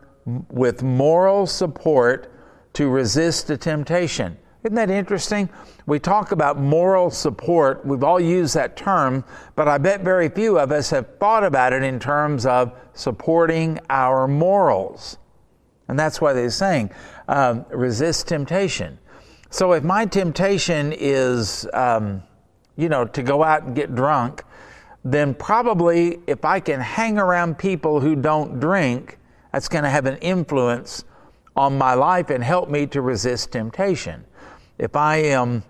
with 0.50 0.82
moral 0.82 1.46
support 1.46 2.32
to 2.74 2.90
resist 2.90 3.50
a 3.50 3.58
temptation. 3.58 4.38
Isn't 4.64 4.76
that 4.76 4.90
interesting? 4.90 5.50
We 5.88 6.00
talk 6.00 6.32
about 6.32 6.60
moral 6.60 7.10
support. 7.10 7.86
We've 7.86 8.04
all 8.04 8.20
used 8.20 8.54
that 8.56 8.78
term, 8.78 9.26
but 9.56 9.68
I 9.68 9.78
bet 9.78 10.02
very 10.02 10.30
few 10.30 10.60
of 10.60 10.72
us 10.72 10.92
have 10.92 11.18
thought 11.18 11.44
about 11.44 11.74
it 11.74 11.84
in 11.84 12.00
terms 12.00 12.46
of 12.46 12.72
supporting 12.94 13.80
our 13.90 14.28
morals. 14.28 15.18
And 15.92 16.00
that's 16.00 16.22
why 16.22 16.32
they're 16.32 16.50
saying 16.50 16.90
um, 17.28 17.66
resist 17.70 18.30
temptation. 18.30 18.98
So 19.50 19.74
if 19.74 19.84
my 19.84 20.06
temptation 20.06 20.94
is, 20.98 21.68
um, 21.74 22.24
you 22.78 22.88
know, 22.88 23.04
to 23.04 23.22
go 23.22 23.44
out 23.44 23.64
and 23.64 23.76
get 23.76 23.94
drunk, 23.94 24.46
then 25.04 25.34
probably 25.34 26.20
if 26.28 26.46
I 26.46 26.62
can 26.62 26.80
hang 26.80 27.20
around 27.20 27.58
people 27.58 28.00
who 28.00 28.16
don't 28.16 28.62
drink, 28.62 29.20
that's 29.52 29.68
going 29.68 29.84
to 29.84 29.90
have 29.90 30.06
an 30.06 30.16
influence 30.20 31.04
on 31.58 31.78
my 31.78 31.94
life 31.94 32.30
and 32.30 32.42
help 32.42 32.70
me 32.70 32.88
to 32.88 33.02
resist 33.02 33.52
temptation. 33.52 34.24
If 34.78 34.96
I 34.96 35.18
am 35.18 35.62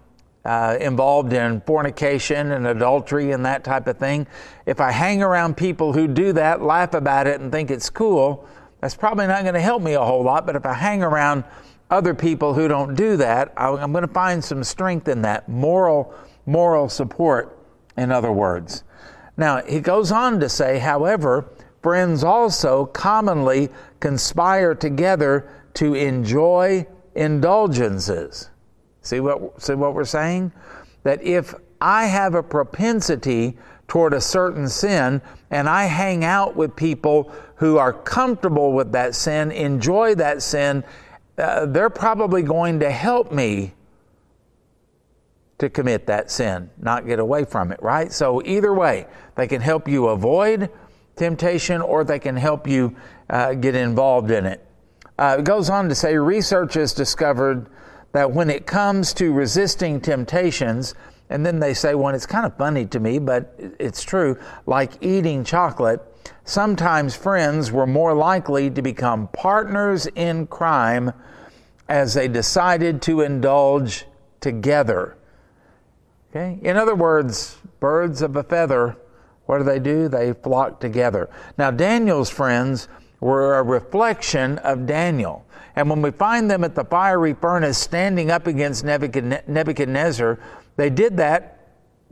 uh, 0.46 0.78
involved 0.80 1.34
in 1.34 1.62
fornication 1.62 2.52
and 2.52 2.68
adultery 2.68 3.32
and 3.32 3.44
that 3.48 3.64
type 3.64 3.88
of 3.88 3.98
thing, 3.98 4.28
if 4.68 4.80
I 4.80 4.92
hang 4.92 5.24
around 5.24 5.58
people 5.58 5.94
who 5.94 6.08
do 6.08 6.32
that, 6.34 6.62
laugh 6.62 6.94
about 6.94 7.26
it, 7.26 7.42
and 7.42 7.52
think 7.52 7.72
it's 7.72 7.90
cool, 7.90 8.48
that's 8.82 8.96
probably 8.96 9.28
not 9.28 9.44
going 9.44 9.54
to 9.54 9.62
help 9.62 9.82
me 9.82 9.94
a 9.94 10.02
whole 10.02 10.24
lot. 10.24 10.46
But 10.46 10.56
if 10.56 10.66
I 10.66 10.74
hang 10.74 11.04
around 11.04 11.44
other 11.90 12.14
people 12.14 12.54
who 12.54 12.68
don't 12.68 12.96
do 12.96 13.16
that, 13.18 13.54
I'm 13.56 13.92
going 13.92 14.08
to 14.08 14.14
find 14.14 14.44
some 14.44 14.64
strength 14.64 15.08
in 15.08 15.22
that 15.22 15.48
moral 15.48 16.14
moral 16.46 16.90
support. 16.90 17.58
In 17.98 18.12
other 18.12 18.32
words, 18.32 18.84
now 19.38 19.62
he 19.62 19.80
goes 19.80 20.12
on 20.12 20.40
to 20.40 20.50
say, 20.50 20.80
however, 20.80 21.50
friends 21.84 22.24
also 22.24 22.86
commonly 22.88 23.70
conspire 24.00 24.74
together 24.74 25.50
to 25.76 25.94
enjoy 25.94 26.86
indulgences. 27.16 28.50
See 29.02 29.20
what, 29.20 29.62
see 29.62 29.74
what 29.74 29.94
we're 29.94 30.06
saying? 30.06 30.52
That 31.04 31.22
if 31.24 31.54
I 31.80 32.06
have 32.06 32.36
a 32.36 32.44
propensity 32.44 33.58
toward 33.92 34.14
a 34.14 34.22
certain 34.22 34.70
sin 34.70 35.22
and 35.50 35.68
I 35.68 35.84
hang 35.84 36.24
out 36.24 36.56
with 36.56 36.78
people 36.78 37.30
who 37.56 37.78
are 37.78 37.92
comfortable 37.92 38.72
with 38.72 38.94
that 38.94 39.16
sin, 39.16 39.52
enjoy 39.52 40.16
that 40.16 40.42
sin, 40.42 40.86
uh, 41.38 41.66
they're 41.66 41.90
probably 41.90 42.42
going 42.42 42.80
to 42.80 42.90
help 42.90 43.34
me 43.34 43.74
to 45.58 45.70
commit 45.70 46.08
that 46.08 46.32
sin, 46.32 46.70
not 46.78 47.06
get 47.06 47.20
away 47.20 47.44
from 47.44 47.74
it, 47.74 47.84
right? 47.84 48.14
So, 48.14 48.42
either 48.46 48.74
way, 48.74 49.08
they 49.36 49.46
can 49.46 49.60
help 49.60 49.90
you 49.90 50.08
avoid 50.08 50.70
temptation 51.18 51.82
or 51.82 52.06
they 52.06 52.18
can 52.18 52.38
help 52.38 52.70
you 52.70 52.96
uh, 53.30 53.56
get 53.56 53.76
involved 53.76 54.32
in 54.32 54.46
it. 54.46 54.66
Uh, 55.20 55.36
it 55.40 55.44
goes 55.44 55.70
on 55.70 55.90
to 55.90 55.96
say 55.96 56.16
research 56.16 56.76
has 56.76 56.94
discovered 56.94 57.68
that 58.14 58.32
when 58.32 58.50
it 58.50 58.66
comes 58.66 59.14
to 59.16 59.34
resisting 59.34 60.00
temptations, 60.00 60.96
and 61.32 61.46
then 61.46 61.60
they 61.60 61.74
say, 61.74 61.96
well, 61.96 62.14
it's 62.14 62.26
kind 62.26 62.46
of 62.46 62.56
funny 62.58 62.86
to 62.86 63.00
me, 63.00 63.20
but 63.20 63.56
it's 63.80 64.04
true, 64.04 64.38
like 64.66 64.94
eating 65.02 65.44
chocolate, 65.44 66.02
sometimes 66.44 67.16
friends 67.16 67.72
were 67.72 67.88
more 67.88 68.14
likely 68.14 68.70
to 68.70 68.82
become 68.82 69.28
partners 69.30 70.08
in 70.16 70.48
crime 70.48 71.12
as 71.90 72.14
they 72.14 72.28
decided 72.28 73.02
to 73.02 73.22
indulge 73.22 74.06
together. 74.40 75.18
Okay? 76.30 76.60
In 76.62 76.78
other 76.78 76.96
words, 76.96 77.58
birds 77.80 78.22
of 78.22 78.36
a 78.36 78.44
feather 78.44 78.98
what 79.52 79.58
do 79.58 79.66
they 79.66 79.80
do? 79.80 80.08
They 80.08 80.32
flock 80.32 80.80
together. 80.80 81.30
Now, 81.58 81.72
Daniel's 81.72 82.30
friends 82.30 82.88
were 83.20 83.58
a 83.58 83.64
reflection 83.64 84.60
of 84.60 84.86
Daniel. 84.86 85.46
And 85.76 85.90
when 85.90 86.02
we 86.02 86.12
find 86.12 86.50
them 86.50 86.64
at 86.64 86.74
the 86.74 86.86
fiery 86.86 87.34
furnace 87.34 87.78
standing 87.78 88.32
up 88.32 88.48
against 88.48 88.86
Nebuchadnezzar, 88.86 90.40
they 90.78 90.90
did 90.90 91.18
that 91.18 91.62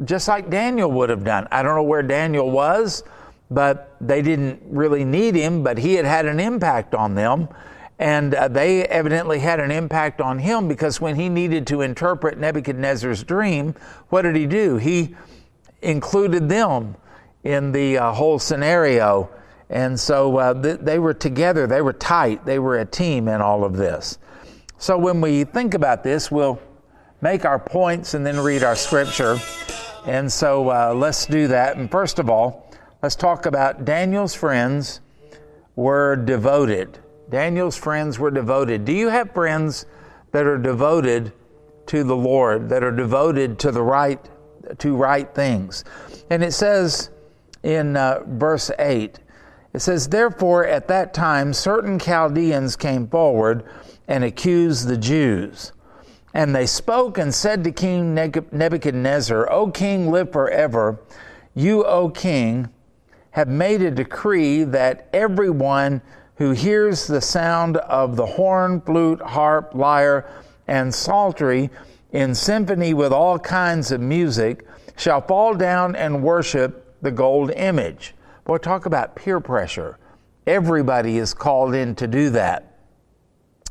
just 0.03 0.27
like 0.27 0.49
Daniel 0.49 0.91
would 0.91 1.09
have 1.09 1.23
done. 1.23 1.47
I 1.51 1.61
don't 1.61 1.75
know 1.75 1.83
where 1.83 2.03
Daniel 2.03 2.49
was, 2.49 3.03
but 3.51 3.95
they 3.99 4.21
didn't 4.21 4.61
really 4.65 5.03
need 5.03 5.35
him, 5.35 5.63
but 5.63 5.77
he 5.77 5.95
had 5.95 6.05
had 6.05 6.25
an 6.25 6.39
impact 6.39 6.95
on 6.95 7.15
them. 7.15 7.49
And 7.97 8.33
uh, 8.33 8.47
they 8.47 8.85
evidently 8.85 9.39
had 9.39 9.59
an 9.59 9.71
impact 9.71 10.21
on 10.21 10.39
him 10.39 10.69
because 10.69 11.01
when 11.01 11.15
he 11.15 11.27
needed 11.27 11.67
to 11.67 11.81
interpret 11.81 12.37
Nebuchadnezzar's 12.37 13.23
dream, 13.23 13.75
what 14.07 14.21
did 14.21 14.37
he 14.37 14.45
do? 14.45 14.77
He 14.77 15.15
included 15.81 16.47
them 16.47 16.95
in 17.43 17.73
the 17.73 17.97
uh, 17.97 18.13
whole 18.13 18.39
scenario. 18.39 19.29
And 19.69 19.99
so 19.99 20.37
uh, 20.37 20.61
th- 20.61 20.79
they 20.79 20.97
were 20.97 21.13
together, 21.13 21.67
they 21.67 21.81
were 21.81 21.93
tight, 21.93 22.45
they 22.45 22.57
were 22.57 22.79
a 22.79 22.85
team 22.85 23.27
in 23.27 23.41
all 23.41 23.65
of 23.65 23.75
this. 23.75 24.17
So 24.77 24.97
when 24.97 25.19
we 25.19 25.43
think 25.43 25.73
about 25.73 26.03
this, 26.03 26.31
we'll 26.31 26.61
make 27.21 27.45
our 27.45 27.59
points 27.59 28.13
and 28.13 28.25
then 28.25 28.39
read 28.39 28.63
our 28.63 28.75
scripture. 28.75 29.37
And 30.05 30.31
so 30.31 30.69
uh, 30.69 30.93
let's 30.93 31.25
do 31.25 31.47
that. 31.47 31.77
And 31.77 31.89
first 31.89 32.19
of 32.19 32.29
all, 32.29 32.71
let's 33.01 33.15
talk 33.15 33.45
about 33.45 33.85
Daniel's 33.85 34.33
friends 34.33 35.01
were 35.75 36.15
devoted. 36.15 36.99
Daniel's 37.29 37.77
friends 37.77 38.17
were 38.17 38.31
devoted. 38.31 38.85
Do 38.85 38.93
you 38.93 39.09
have 39.09 39.31
friends 39.33 39.85
that 40.31 40.45
are 40.45 40.57
devoted 40.57 41.33
to 41.87 42.03
the 42.03 42.15
Lord, 42.15 42.69
that 42.69 42.83
are 42.83 42.91
devoted 42.91 43.59
to 43.59 43.71
the 43.71 43.81
right 43.81 44.19
to 44.77 44.95
right 44.95 45.33
things? 45.33 45.83
And 46.29 46.43
it 46.43 46.53
says 46.53 47.09
in 47.63 47.97
uh, 47.97 48.23
verse 48.25 48.71
8. 48.79 49.19
It 49.73 49.79
says, 49.79 50.07
Therefore, 50.07 50.65
at 50.65 50.87
that 50.87 51.13
time, 51.13 51.53
certain 51.53 51.99
Chaldeans 51.99 52.75
came 52.75 53.07
forward 53.07 53.63
and 54.07 54.23
accused 54.23 54.87
the 54.87 54.97
Jews. 54.97 55.71
And 56.33 56.55
they 56.55 56.65
spoke 56.65 57.17
and 57.17 57.33
said 57.33 57.63
to 57.63 57.71
King 57.71 58.13
Nebuchadnezzar, 58.13 59.51
O 59.51 59.71
king, 59.71 60.11
live 60.11 60.31
forever. 60.31 60.99
You, 61.55 61.83
O 61.83 62.09
king, 62.09 62.69
have 63.31 63.47
made 63.47 63.81
a 63.81 63.91
decree 63.91 64.63
that 64.65 65.09
everyone 65.13 66.01
who 66.35 66.51
hears 66.51 67.07
the 67.07 67.21
sound 67.21 67.77
of 67.77 68.15
the 68.15 68.25
horn, 68.25 68.81
flute, 68.81 69.21
harp, 69.21 69.73
lyre, 69.73 70.29
and 70.67 70.93
psaltery 70.93 71.69
in 72.11 72.33
symphony 72.33 72.93
with 72.93 73.11
all 73.11 73.37
kinds 73.39 73.91
of 73.91 73.99
music 73.99 74.65
shall 74.95 75.21
fall 75.21 75.53
down 75.53 75.95
and 75.95 76.23
worship 76.23 76.95
the 77.01 77.11
gold 77.11 77.51
image. 77.51 78.13
Boy, 78.45 78.57
talk 78.57 78.85
about 78.85 79.15
peer 79.15 79.39
pressure. 79.39 79.97
Everybody 80.47 81.17
is 81.17 81.33
called 81.33 81.75
in 81.75 81.95
to 81.95 82.07
do 82.07 82.29
that. 82.31 82.77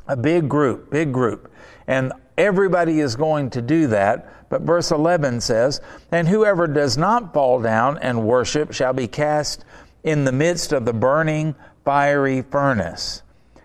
A 0.07 0.17
big 0.17 0.49
group, 0.49 0.91
big 0.91 1.13
group. 1.13 1.51
And 1.87 2.13
everybody 2.39 3.01
is 3.01 3.17
going 3.17 3.51
to 3.51 3.61
do 3.61 3.89
that. 3.89 4.49
But 4.49 4.63
verse 4.63 4.91
11 4.91 5.43
says, 5.43 5.83
And 6.11 6.27
whoever 6.27 6.67
does 6.67 6.97
not 6.97 7.35
fall 7.35 7.61
down 7.61 7.99
and 7.99 8.25
worship 8.25 8.73
shall 8.73 8.95
be 8.95 9.07
cast 9.07 9.65
in 10.05 10.25
the 10.25 10.33
midst 10.33 10.73
of 10.73 10.87
the 10.87 10.95
burning 10.95 11.55
fiery 11.85 12.43
furnace. 12.43 13.23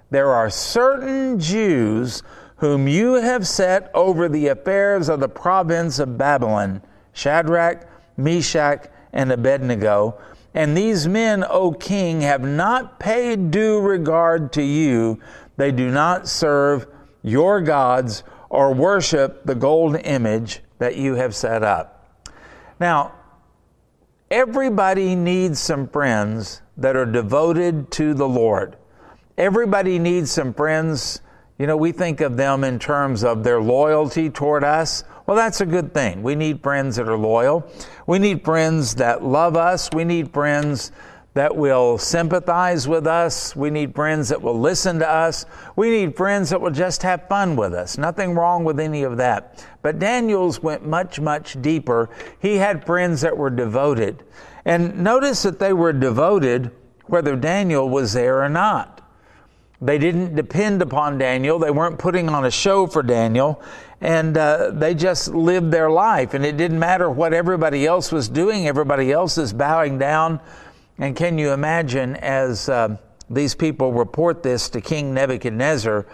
There 0.09 0.31
are 0.31 0.49
certain 0.49 1.39
Jews 1.39 2.21
whom 2.57 2.87
you 2.87 3.15
have 3.15 3.47
set 3.47 3.89
over 3.93 4.27
the 4.27 4.47
affairs 4.47 5.09
of 5.09 5.19
the 5.19 5.29
province 5.29 5.99
of 5.99 6.17
Babylon 6.17 6.81
Shadrach, 7.13 7.87
Meshach, 8.17 8.87
and 9.11 9.31
Abednego. 9.31 10.17
And 10.53 10.75
these 10.75 11.07
men, 11.07 11.43
O 11.43 11.71
king, 11.71 12.21
have 12.21 12.41
not 12.41 12.99
paid 12.99 13.51
due 13.51 13.79
regard 13.79 14.53
to 14.53 14.63
you. 14.63 15.19
They 15.57 15.71
do 15.71 15.89
not 15.89 16.27
serve 16.27 16.87
your 17.21 17.61
gods 17.61 18.23
or 18.53 18.71
worship 18.71 19.43
the 19.45 19.55
gold 19.55 19.95
image 20.05 20.61
that 20.77 20.95
you 20.95 21.15
have 21.15 21.33
set 21.33 21.63
up. 21.63 22.23
Now, 22.79 23.13
everybody 24.29 25.15
needs 25.15 25.59
some 25.59 25.87
friends 25.87 26.61
that 26.77 26.95
are 26.95 27.07
devoted 27.07 27.89
to 27.93 28.13
the 28.13 28.27
Lord. 28.27 28.77
Everybody 29.39 29.97
needs 29.97 30.29
some 30.29 30.53
friends. 30.53 31.19
You 31.57 31.65
know, 31.65 31.75
we 31.75 31.91
think 31.91 32.21
of 32.21 32.37
them 32.37 32.63
in 32.63 32.77
terms 32.77 33.23
of 33.23 33.43
their 33.43 33.59
loyalty 33.59 34.29
toward 34.29 34.63
us. 34.63 35.03
Well, 35.25 35.35
that's 35.35 35.61
a 35.61 35.65
good 35.65 35.91
thing. 35.91 36.21
We 36.21 36.35
need 36.35 36.61
friends 36.61 36.97
that 36.97 37.09
are 37.09 37.17
loyal. 37.17 37.67
We 38.05 38.19
need 38.19 38.45
friends 38.45 38.93
that 38.95 39.23
love 39.23 39.57
us. 39.57 39.89
We 39.91 40.03
need 40.03 40.31
friends 40.31 40.91
that 41.33 41.55
will 41.55 41.97
sympathize 41.97 42.87
with 42.87 43.07
us. 43.07 43.55
We 43.55 43.69
need 43.71 43.95
friends 43.95 44.29
that 44.29 44.41
will 44.41 44.59
listen 44.59 44.99
to 44.99 45.09
us. 45.09 45.45
We 45.75 45.89
need 45.89 46.15
friends 46.15 46.51
that 46.51 46.61
will 46.61 46.71
just 46.71 47.01
have 47.01 47.27
fun 47.27 47.55
with 47.55 47.73
us. 47.73 47.97
Nothing 47.97 48.35
wrong 48.35 48.63
with 48.63 48.79
any 48.79 49.03
of 49.03 49.17
that. 49.17 49.65
But 49.81 49.99
Daniel's 49.99 50.61
went 50.61 50.85
much, 50.85 51.19
much 51.19 51.59
deeper. 51.61 52.09
He 52.39 52.57
had 52.57 52.85
friends 52.85 53.21
that 53.21 53.35
were 53.35 53.49
devoted. 53.49 54.23
And 54.65 55.03
notice 55.03 55.41
that 55.43 55.59
they 55.59 55.73
were 55.73 55.91
devoted 55.91 56.71
whether 57.07 57.35
Daniel 57.35 57.89
was 57.89 58.13
there 58.13 58.43
or 58.43 58.49
not. 58.49 59.01
They 59.81 59.97
didn't 59.97 60.35
depend 60.35 60.81
upon 60.81 61.17
Daniel. 61.17 61.59
They 61.59 61.71
weren't 61.71 61.99
putting 61.99 62.29
on 62.29 62.45
a 62.45 62.51
show 62.51 62.87
for 62.87 63.03
Daniel. 63.03 63.61
And 63.99 64.37
uh, 64.37 64.71
they 64.71 64.93
just 64.93 65.33
lived 65.33 65.71
their 65.71 65.89
life. 65.89 66.33
And 66.33 66.45
it 66.45 66.55
didn't 66.55 66.79
matter 66.79 67.09
what 67.09 67.33
everybody 67.33 67.85
else 67.85 68.11
was 68.11 68.29
doing, 68.29 68.67
everybody 68.67 69.11
else 69.11 69.37
is 69.37 69.51
bowing 69.51 69.97
down. 69.97 70.39
And 70.97 71.15
can 71.15 71.37
you 71.37 71.51
imagine 71.51 72.15
as 72.17 72.69
uh, 72.69 72.97
these 73.29 73.55
people 73.55 73.93
report 73.93 74.43
this 74.43 74.69
to 74.69 74.81
King 74.81 75.13
Nebuchadnezzar 75.13 76.05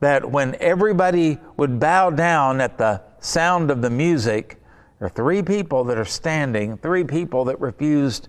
that 0.00 0.30
when 0.30 0.54
everybody 0.60 1.38
would 1.56 1.80
bow 1.80 2.10
down 2.10 2.60
at 2.60 2.76
the 2.76 3.02
sound 3.20 3.70
of 3.70 3.80
the 3.80 3.90
music, 3.90 4.60
there 4.98 5.06
are 5.06 5.10
three 5.10 5.42
people 5.42 5.84
that 5.84 5.98
are 5.98 6.04
standing, 6.04 6.76
three 6.78 7.04
people 7.04 7.44
that 7.46 7.60
refused 7.60 8.28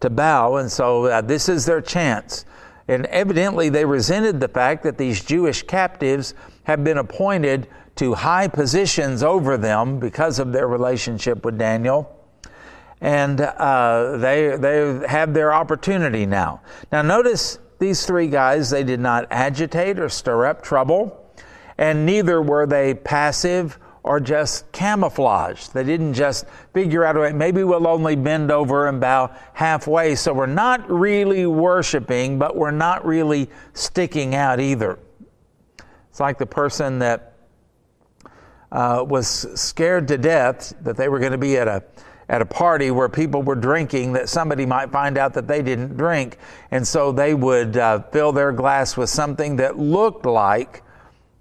to 0.00 0.10
bow. 0.10 0.56
And 0.56 0.70
so 0.70 1.06
uh, 1.06 1.20
this 1.20 1.48
is 1.48 1.66
their 1.66 1.80
chance. 1.80 2.44
And 2.88 3.06
evidently, 3.06 3.70
they 3.70 3.84
resented 3.84 4.40
the 4.40 4.48
fact 4.48 4.82
that 4.82 4.98
these 4.98 5.24
Jewish 5.24 5.62
captives 5.62 6.34
have 6.64 6.84
been 6.84 6.98
appointed 6.98 7.68
to 7.96 8.12
high 8.12 8.48
positions 8.48 9.22
over 9.22 9.56
them 9.56 9.98
because 9.98 10.38
of 10.38 10.52
their 10.52 10.68
relationship 10.68 11.44
with 11.44 11.56
Daniel. 11.56 12.23
And 13.04 13.38
uh, 13.38 14.16
they, 14.16 14.56
they 14.56 15.06
have 15.06 15.34
their 15.34 15.52
opportunity 15.52 16.24
now. 16.24 16.62
Now, 16.90 17.02
notice 17.02 17.58
these 17.78 18.06
three 18.06 18.28
guys, 18.28 18.70
they 18.70 18.82
did 18.82 18.98
not 18.98 19.26
agitate 19.30 19.98
or 19.98 20.08
stir 20.08 20.46
up 20.46 20.62
trouble, 20.62 21.30
and 21.76 22.06
neither 22.06 22.40
were 22.40 22.64
they 22.64 22.94
passive 22.94 23.78
or 24.04 24.20
just 24.20 24.72
camouflage. 24.72 25.66
They 25.66 25.84
didn't 25.84 26.14
just 26.14 26.46
figure 26.72 27.04
out 27.04 27.18
a 27.18 27.20
way, 27.20 27.32
maybe 27.34 27.62
we'll 27.62 27.86
only 27.86 28.16
bend 28.16 28.50
over 28.50 28.88
and 28.88 29.02
bow 29.02 29.30
halfway. 29.52 30.14
So 30.14 30.32
we're 30.32 30.46
not 30.46 30.90
really 30.90 31.44
worshiping, 31.44 32.38
but 32.38 32.56
we're 32.56 32.70
not 32.70 33.04
really 33.04 33.50
sticking 33.74 34.34
out 34.34 34.60
either. 34.60 34.98
It's 36.08 36.20
like 36.20 36.38
the 36.38 36.46
person 36.46 37.00
that 37.00 37.34
uh, 38.72 39.04
was 39.06 39.28
scared 39.60 40.08
to 40.08 40.16
death 40.16 40.72
that 40.80 40.96
they 40.96 41.10
were 41.10 41.18
going 41.18 41.32
to 41.32 41.38
be 41.38 41.58
at 41.58 41.68
a 41.68 41.84
at 42.28 42.40
a 42.40 42.46
party 42.46 42.90
where 42.90 43.08
people 43.08 43.42
were 43.42 43.54
drinking 43.54 44.12
that 44.12 44.28
somebody 44.28 44.66
might 44.66 44.90
find 44.90 45.18
out 45.18 45.34
that 45.34 45.46
they 45.46 45.62
didn't 45.62 45.96
drink 45.96 46.38
and 46.70 46.86
so 46.86 47.12
they 47.12 47.34
would 47.34 47.76
uh, 47.76 48.00
fill 48.12 48.32
their 48.32 48.52
glass 48.52 48.96
with 48.96 49.10
something 49.10 49.56
that 49.56 49.78
looked 49.78 50.26
like 50.26 50.82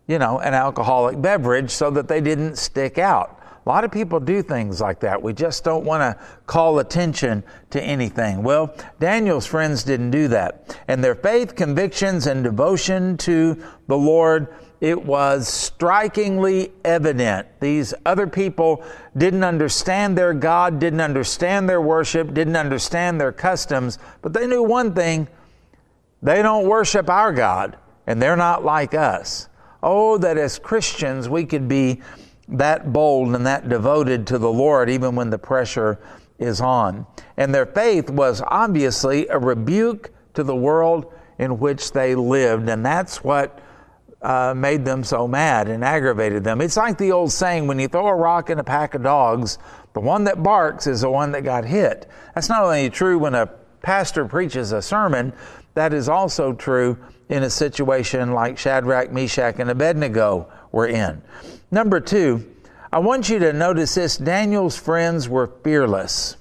you 0.07 0.19
know, 0.19 0.39
an 0.39 0.53
alcoholic 0.53 1.21
beverage 1.21 1.71
so 1.71 1.89
that 1.91 2.07
they 2.07 2.21
didn't 2.21 2.57
stick 2.57 2.97
out. 2.97 3.39
A 3.65 3.69
lot 3.69 3.85
of 3.85 3.91
people 3.91 4.19
do 4.19 4.43
things 4.43 4.81
like 4.81 4.99
that. 4.99 5.21
We 5.21 5.31
just 5.31 5.63
don't 5.63 5.85
want 5.85 6.01
to 6.01 6.21
call 6.45 6.79
attention 6.79 7.43
to 7.69 7.81
anything. 7.81 8.43
Well, 8.43 8.75
Daniel's 8.99 9.45
friends 9.45 9.83
didn't 9.85 10.11
do 10.11 10.27
that. 10.27 10.77
And 10.89 11.01
their 11.01 11.15
faith, 11.15 11.55
convictions, 11.55 12.27
and 12.27 12.43
devotion 12.43 13.15
to 13.19 13.63
the 13.87 13.97
Lord, 13.97 14.53
it 14.83 15.01
was 15.01 15.47
strikingly 15.47 16.69
evident. 16.83 17.47
These 17.61 17.93
other 18.05 18.27
people 18.27 18.83
didn't 19.15 19.45
understand 19.45 20.17
their 20.17 20.33
God, 20.33 20.77
didn't 20.77 20.99
understand 20.99 21.69
their 21.69 21.79
worship, 21.79 22.33
didn't 22.33 22.57
understand 22.57 23.17
their 23.17 23.31
customs, 23.31 23.97
but 24.21 24.33
they 24.33 24.45
knew 24.45 24.61
one 24.61 24.93
thing 24.93 25.29
they 26.21 26.41
don't 26.41 26.67
worship 26.67 27.09
our 27.09 27.31
God, 27.31 27.77
and 28.07 28.21
they're 28.21 28.35
not 28.35 28.65
like 28.65 28.93
us. 28.93 29.47
Oh, 29.81 30.17
that 30.17 30.37
as 30.37 30.59
Christians 30.59 31.29
we 31.29 31.45
could 31.45 31.69
be 31.69 32.01
that 32.49 32.91
bold 32.91 33.35
and 33.35 33.45
that 33.45 33.69
devoted 33.69 34.27
to 34.27 34.37
the 34.37 34.51
Lord 34.51 34.89
even 34.89 35.15
when 35.15 35.29
the 35.29 35.39
pressure 35.39 35.97
is 36.39 36.59
on. 36.59 37.07
And 37.37 37.55
their 37.55 37.67
faith 37.67 38.09
was 38.09 38.43
obviously 38.47 39.27
a 39.29 39.39
rebuke 39.39 40.11
to 40.33 40.43
the 40.43 40.57
world 40.57 41.13
in 41.39 41.57
which 41.57 41.93
they 41.93 42.15
lived, 42.15 42.67
and 42.67 42.85
that's 42.85 43.23
what 43.23 43.62
uh, 44.23 44.53
made 44.55 44.85
them 44.85 45.03
so 45.03 45.27
mad 45.27 45.67
and 45.67 45.83
aggravated 45.83 46.43
them. 46.43 46.61
It's 46.61 46.77
like 46.77 46.97
the 46.97 47.11
old 47.11 47.31
saying 47.31 47.67
when 47.67 47.77
you 47.77 47.87
throw 47.87 48.07
a 48.07 48.15
rock 48.15 48.49
in 48.49 48.57
a 48.57 48.63
pack 48.63 48.95
of 48.95 49.03
dogs, 49.03 49.57
the 49.93 49.99
one 49.99 50.23
that 50.23 50.41
barks 50.41 50.87
is 50.87 51.01
the 51.01 51.09
one 51.09 51.31
that 51.33 51.43
got 51.43 51.65
hit. 51.65 52.09
That's 52.33 52.49
not 52.49 52.63
only 52.63 52.89
true 52.89 53.19
when 53.19 53.35
a 53.35 53.47
pastor 53.81 54.25
preaches 54.25 54.71
a 54.71 54.81
sermon, 54.81 55.33
that 55.73 55.93
is 55.93 56.07
also 56.07 56.53
true 56.53 56.97
in 57.29 57.43
a 57.43 57.49
situation 57.49 58.31
like 58.31 58.57
Shadrach, 58.57 59.11
Meshach, 59.11 59.59
and 59.59 59.69
Abednego 59.69 60.49
were 60.71 60.87
in. 60.87 61.21
Number 61.69 61.99
two, 61.99 62.49
I 62.91 62.99
want 62.99 63.27
you 63.29 63.39
to 63.39 63.51
notice 63.51 63.95
this 63.95 64.17
Daniel's 64.17 64.77
friends 64.77 65.27
were 65.27 65.51
fearless. 65.63 66.37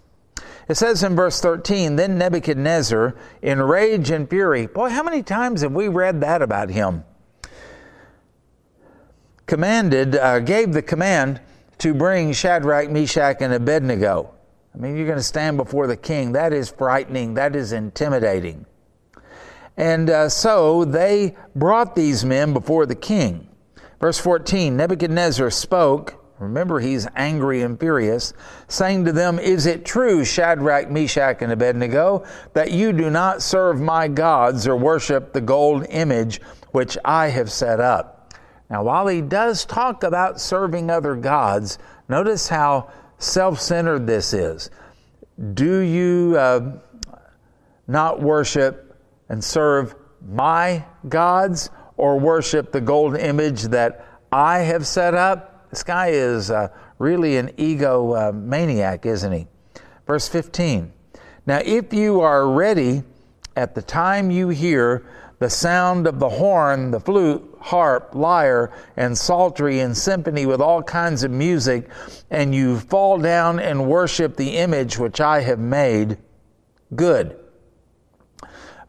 It 0.68 0.76
says 0.76 1.02
in 1.02 1.16
verse 1.16 1.40
13, 1.40 1.96
Then 1.96 2.18
Nebuchadnezzar, 2.18 3.16
in 3.42 3.60
rage 3.60 4.10
and 4.10 4.28
fury, 4.28 4.66
boy, 4.66 4.90
how 4.90 5.02
many 5.02 5.22
times 5.22 5.62
have 5.62 5.72
we 5.72 5.88
read 5.88 6.20
that 6.20 6.42
about 6.42 6.70
him? 6.70 7.04
Commanded, 9.52 10.16
uh, 10.16 10.38
gave 10.38 10.72
the 10.72 10.80
command 10.80 11.38
to 11.76 11.92
bring 11.92 12.32
Shadrach, 12.32 12.88
Meshach, 12.88 13.36
and 13.42 13.52
Abednego. 13.52 14.32
I 14.74 14.78
mean, 14.78 14.96
you're 14.96 15.04
going 15.04 15.18
to 15.18 15.22
stand 15.22 15.58
before 15.58 15.86
the 15.86 15.94
king. 15.94 16.32
That 16.32 16.54
is 16.54 16.70
frightening. 16.70 17.34
That 17.34 17.54
is 17.54 17.72
intimidating. 17.72 18.64
And 19.76 20.08
uh, 20.08 20.30
so 20.30 20.86
they 20.86 21.36
brought 21.54 21.94
these 21.94 22.24
men 22.24 22.54
before 22.54 22.86
the 22.86 22.94
king. 22.94 23.46
Verse 24.00 24.18
14 24.18 24.74
Nebuchadnezzar 24.74 25.50
spoke. 25.50 26.24
Remember, 26.38 26.80
he's 26.80 27.06
angry 27.14 27.60
and 27.60 27.78
furious, 27.78 28.32
saying 28.68 29.04
to 29.04 29.12
them, 29.12 29.38
Is 29.38 29.66
it 29.66 29.84
true, 29.84 30.24
Shadrach, 30.24 30.90
Meshach, 30.90 31.42
and 31.42 31.52
Abednego, 31.52 32.24
that 32.54 32.70
you 32.70 32.94
do 32.94 33.10
not 33.10 33.42
serve 33.42 33.82
my 33.82 34.08
gods 34.08 34.66
or 34.66 34.76
worship 34.76 35.34
the 35.34 35.42
gold 35.42 35.84
image 35.90 36.40
which 36.70 36.96
I 37.04 37.28
have 37.28 37.52
set 37.52 37.80
up? 37.80 38.21
Now, 38.72 38.82
while 38.82 39.06
he 39.06 39.20
does 39.20 39.66
talk 39.66 40.02
about 40.02 40.40
serving 40.40 40.90
other 40.90 41.14
gods, 41.14 41.78
notice 42.08 42.48
how 42.48 42.90
self 43.18 43.60
centered 43.60 44.06
this 44.06 44.32
is. 44.32 44.70
Do 45.52 45.80
you 45.80 46.36
uh, 46.38 46.78
not 47.86 48.22
worship 48.22 48.98
and 49.28 49.44
serve 49.44 49.94
my 50.26 50.86
gods 51.06 51.68
or 51.98 52.18
worship 52.18 52.72
the 52.72 52.80
golden 52.80 53.20
image 53.20 53.64
that 53.64 54.06
I 54.32 54.60
have 54.60 54.86
set 54.86 55.12
up? 55.12 55.68
This 55.68 55.82
guy 55.82 56.08
is 56.08 56.50
uh, 56.50 56.68
really 56.98 57.36
an 57.36 57.50
ego 57.58 58.14
uh, 58.14 58.32
maniac, 58.32 59.04
isn't 59.04 59.32
he? 59.32 59.48
Verse 60.06 60.28
15. 60.28 60.90
Now, 61.44 61.60
if 61.62 61.92
you 61.92 62.22
are 62.22 62.48
ready 62.48 63.02
at 63.54 63.74
the 63.74 63.82
time 63.82 64.30
you 64.30 64.48
hear 64.48 65.04
the 65.40 65.50
sound 65.50 66.06
of 66.06 66.18
the 66.18 66.28
horn, 66.30 66.90
the 66.90 67.00
flute, 67.00 67.51
harp, 67.62 68.14
lyre, 68.14 68.72
and 68.96 69.16
psaltery 69.16 69.80
and 69.80 69.96
symphony 69.96 70.44
with 70.46 70.60
all 70.60 70.82
kinds 70.82 71.22
of 71.22 71.30
music, 71.30 71.88
and 72.30 72.54
you 72.54 72.78
fall 72.78 73.18
down 73.18 73.58
and 73.60 73.88
worship 73.88 74.36
the 74.36 74.56
image 74.56 74.98
which 74.98 75.20
I 75.20 75.40
have 75.40 75.58
made, 75.58 76.18
good. 76.94 77.38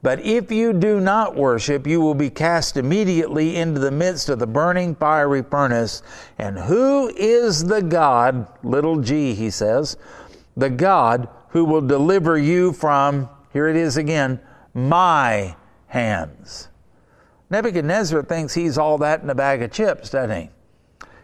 But 0.02 0.20
if 0.20 0.52
you 0.52 0.74
do 0.74 1.00
not 1.00 1.36
worship, 1.36 1.88
you 1.88 2.02
will 2.02 2.14
be 2.14 2.30
cast 2.30 2.76
immediately 2.76 3.56
into 3.56 3.80
the 3.80 3.92
midst 3.92 4.28
of 4.28 4.38
the 4.38 4.48
burning 4.48 4.96
fiery 4.96 5.44
furnace. 5.44 6.04
And 6.38 6.60
who 6.60 7.08
is 7.16 7.64
the 7.64 7.82
God, 7.82 8.48
little 8.64 9.00
g, 9.00 9.34
he 9.34 9.50
says, 9.50 9.96
the 10.58 10.70
God 10.70 11.30
who 11.50 11.64
will 11.64 11.82
deliver 11.82 12.38
you 12.38 12.74
from, 12.74 13.30
here 13.54 13.68
it 13.68 13.78
is 13.78 13.96
again, 13.96 14.42
my 14.74 15.56
hands? 15.88 16.68
Nebuchadnezzar 17.54 18.24
thinks 18.24 18.56
he's 18.56 18.80
all 18.80 18.98
that 18.98 19.22
in 19.22 19.30
a 19.30 19.36
bag 19.36 19.62
of 19.62 19.72
chips, 19.72 20.10
doesn't 20.10 20.36
he? 20.36 20.50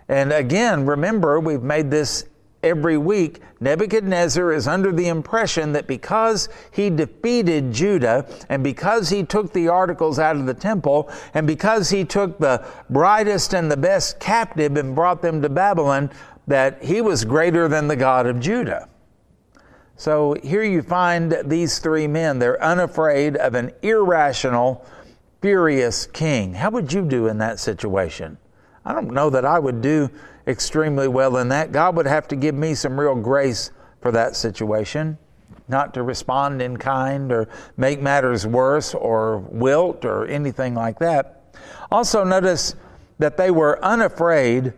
And 0.08 0.32
again, 0.32 0.86
remember, 0.86 1.40
we've 1.40 1.64
made 1.64 1.90
this 1.90 2.26
every 2.62 3.00
week. 3.00 3.42
Nebuchadnezzar 3.60 4.54
is 4.54 4.68
under 4.68 4.92
the 4.92 5.08
impression 5.08 5.72
that 5.72 5.88
because 5.88 6.48
he 6.70 6.92
defeated 6.92 7.74
Judah 7.74 8.28
and 8.48 8.64
because 8.64 9.10
he 9.10 9.24
took 9.24 9.54
the 9.54 9.70
articles 9.70 10.20
out 10.20 10.36
of 10.36 10.46
the 10.46 10.54
temple 10.54 11.12
and 11.34 11.48
because 11.48 11.90
he 11.90 12.06
took 12.06 12.38
the 12.38 12.64
brightest 12.92 13.56
and 13.56 13.72
the 13.72 13.78
best 13.78 14.20
captive 14.20 14.78
and 14.78 14.94
brought 14.94 15.24
them 15.24 15.42
to 15.42 15.50
Babylon, 15.50 16.12
that 16.46 16.84
he 16.84 17.02
was 17.02 17.26
greater 17.26 17.68
than 17.68 17.88
the 17.88 17.96
God 17.96 18.28
of 18.28 18.40
Judah. 18.40 18.88
So 19.96 20.36
here 20.44 20.64
you 20.64 20.84
find 20.84 21.36
these 21.44 21.80
three 21.80 22.08
men. 22.08 22.38
They're 22.38 22.64
unafraid 22.64 23.36
of 23.36 23.56
an 23.56 23.72
irrational, 23.82 24.86
furious 25.42 26.08
king. 26.08 26.54
How 26.54 26.70
would 26.70 26.92
you 26.92 27.04
do 27.04 27.28
in 27.28 27.38
that 27.40 27.60
situation? 27.60 28.38
I 28.86 28.94
don't 28.94 29.12
know 29.12 29.30
that 29.30 29.46
I 29.46 29.60
would 29.60 29.82
do 29.82 30.10
extremely 30.48 31.08
well 31.08 31.38
in 31.38 31.50
that. 31.50 31.72
God 31.72 31.96
would 31.96 32.08
have 32.08 32.28
to 32.30 32.36
give 32.36 32.56
me 32.56 32.76
some 32.76 33.00
real 33.00 33.16
grace 33.16 33.72
for 34.02 34.12
that 34.12 34.36
situation, 34.36 35.18
not 35.68 35.94
to 35.94 36.04
respond 36.04 36.62
in 36.62 36.78
kind 36.78 37.32
or 37.32 37.48
make 37.78 38.02
matters 38.02 38.48
worse 38.48 38.94
or 38.94 39.40
wilt 39.40 40.06
or 40.06 40.26
anything 40.26 40.74
like 40.74 41.00
that. 41.00 41.56
Also, 41.92 42.24
notice 42.24 42.76
that 43.20 43.38
they 43.38 43.52
were 43.52 43.84
unafraid 43.84 44.74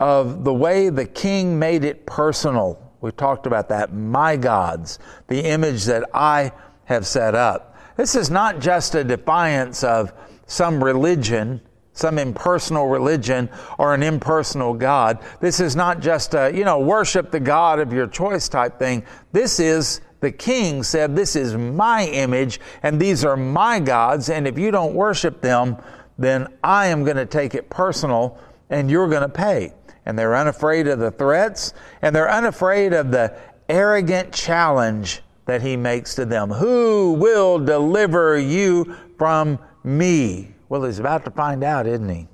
of 0.00 0.44
the 0.44 0.54
way 0.54 0.88
the 0.88 1.04
king 1.04 1.58
made 1.58 1.84
it 1.84 2.06
personal. 2.06 2.80
We 3.00 3.12
talked 3.12 3.46
about 3.46 3.68
that. 3.68 3.92
My 3.92 4.36
gods, 4.36 4.98
the 5.28 5.44
image 5.44 5.84
that 5.84 6.08
I 6.14 6.52
have 6.84 7.06
set 7.06 7.34
up. 7.34 7.76
This 7.98 8.14
is 8.14 8.30
not 8.30 8.60
just 8.60 8.94
a 8.94 9.04
defiance 9.04 9.84
of 9.84 10.14
some 10.46 10.82
religion 10.82 11.60
some 11.98 12.18
impersonal 12.18 12.86
religion 12.86 13.50
or 13.76 13.92
an 13.92 14.02
impersonal 14.02 14.72
God. 14.72 15.18
This 15.40 15.58
is 15.58 15.74
not 15.74 16.00
just 16.00 16.32
a, 16.34 16.50
you 16.54 16.64
know, 16.64 16.78
worship 16.78 17.32
the 17.32 17.40
God 17.40 17.80
of 17.80 17.92
your 17.92 18.06
choice 18.06 18.48
type 18.48 18.78
thing. 18.78 19.04
This 19.32 19.58
is, 19.58 20.00
the 20.20 20.30
king 20.30 20.84
said, 20.84 21.16
this 21.16 21.34
is 21.34 21.56
my 21.56 22.06
image 22.06 22.60
and 22.84 23.00
these 23.00 23.24
are 23.24 23.36
my 23.36 23.80
gods. 23.80 24.30
And 24.30 24.46
if 24.46 24.56
you 24.56 24.70
don't 24.70 24.94
worship 24.94 25.40
them, 25.40 25.76
then 26.18 26.46
I 26.62 26.86
am 26.86 27.04
going 27.04 27.16
to 27.16 27.26
take 27.26 27.56
it 27.56 27.68
personal 27.68 28.38
and 28.70 28.88
you're 28.88 29.08
going 29.08 29.22
to 29.22 29.28
pay. 29.28 29.72
And 30.06 30.16
they're 30.16 30.36
unafraid 30.36 30.86
of 30.86 31.00
the 31.00 31.10
threats 31.10 31.74
and 32.00 32.14
they're 32.14 32.30
unafraid 32.30 32.92
of 32.92 33.10
the 33.10 33.36
arrogant 33.68 34.32
challenge 34.32 35.22
that 35.48 35.62
he 35.62 35.78
makes 35.78 36.14
to 36.14 36.26
them. 36.26 36.50
Who 36.50 37.14
will 37.14 37.58
deliver 37.58 38.38
you 38.38 38.94
from 39.16 39.58
me? 39.82 40.54
Well, 40.68 40.84
he's 40.84 40.98
about 40.98 41.24
to 41.24 41.30
find 41.30 41.64
out, 41.64 41.86
isn't 41.86 42.08
he? 42.08 42.28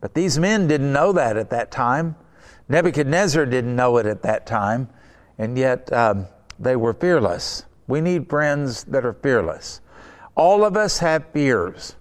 But 0.00 0.12
these 0.12 0.36
men 0.36 0.66
didn't 0.66 0.92
know 0.92 1.12
that 1.12 1.36
at 1.36 1.50
that 1.50 1.70
time. 1.70 2.16
Nebuchadnezzar 2.68 3.46
didn't 3.46 3.76
know 3.76 3.96
it 3.98 4.06
at 4.06 4.22
that 4.22 4.44
time, 4.44 4.88
and 5.38 5.56
yet 5.56 5.92
um, 5.92 6.26
they 6.58 6.74
were 6.74 6.94
fearless. 6.94 7.64
We 7.86 8.00
need 8.00 8.28
friends 8.28 8.82
that 8.84 9.06
are 9.06 9.14
fearless. 9.14 9.80
All 10.34 10.64
of 10.64 10.76
us 10.76 10.98
have 10.98 11.26
fears 11.32 11.94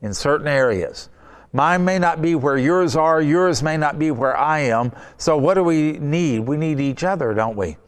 in 0.00 0.14
certain 0.14 0.46
areas. 0.46 1.08
Mine 1.52 1.84
may 1.84 1.98
not 1.98 2.22
be 2.22 2.36
where 2.36 2.56
yours 2.56 2.94
are, 2.94 3.20
yours 3.20 3.64
may 3.64 3.76
not 3.76 3.98
be 3.98 4.12
where 4.12 4.36
I 4.36 4.60
am. 4.60 4.92
So, 5.16 5.36
what 5.36 5.54
do 5.54 5.64
we 5.64 5.98
need? 5.98 6.38
We 6.40 6.56
need 6.56 6.78
each 6.78 7.02
other, 7.02 7.34
don't 7.34 7.56
we? 7.56 7.78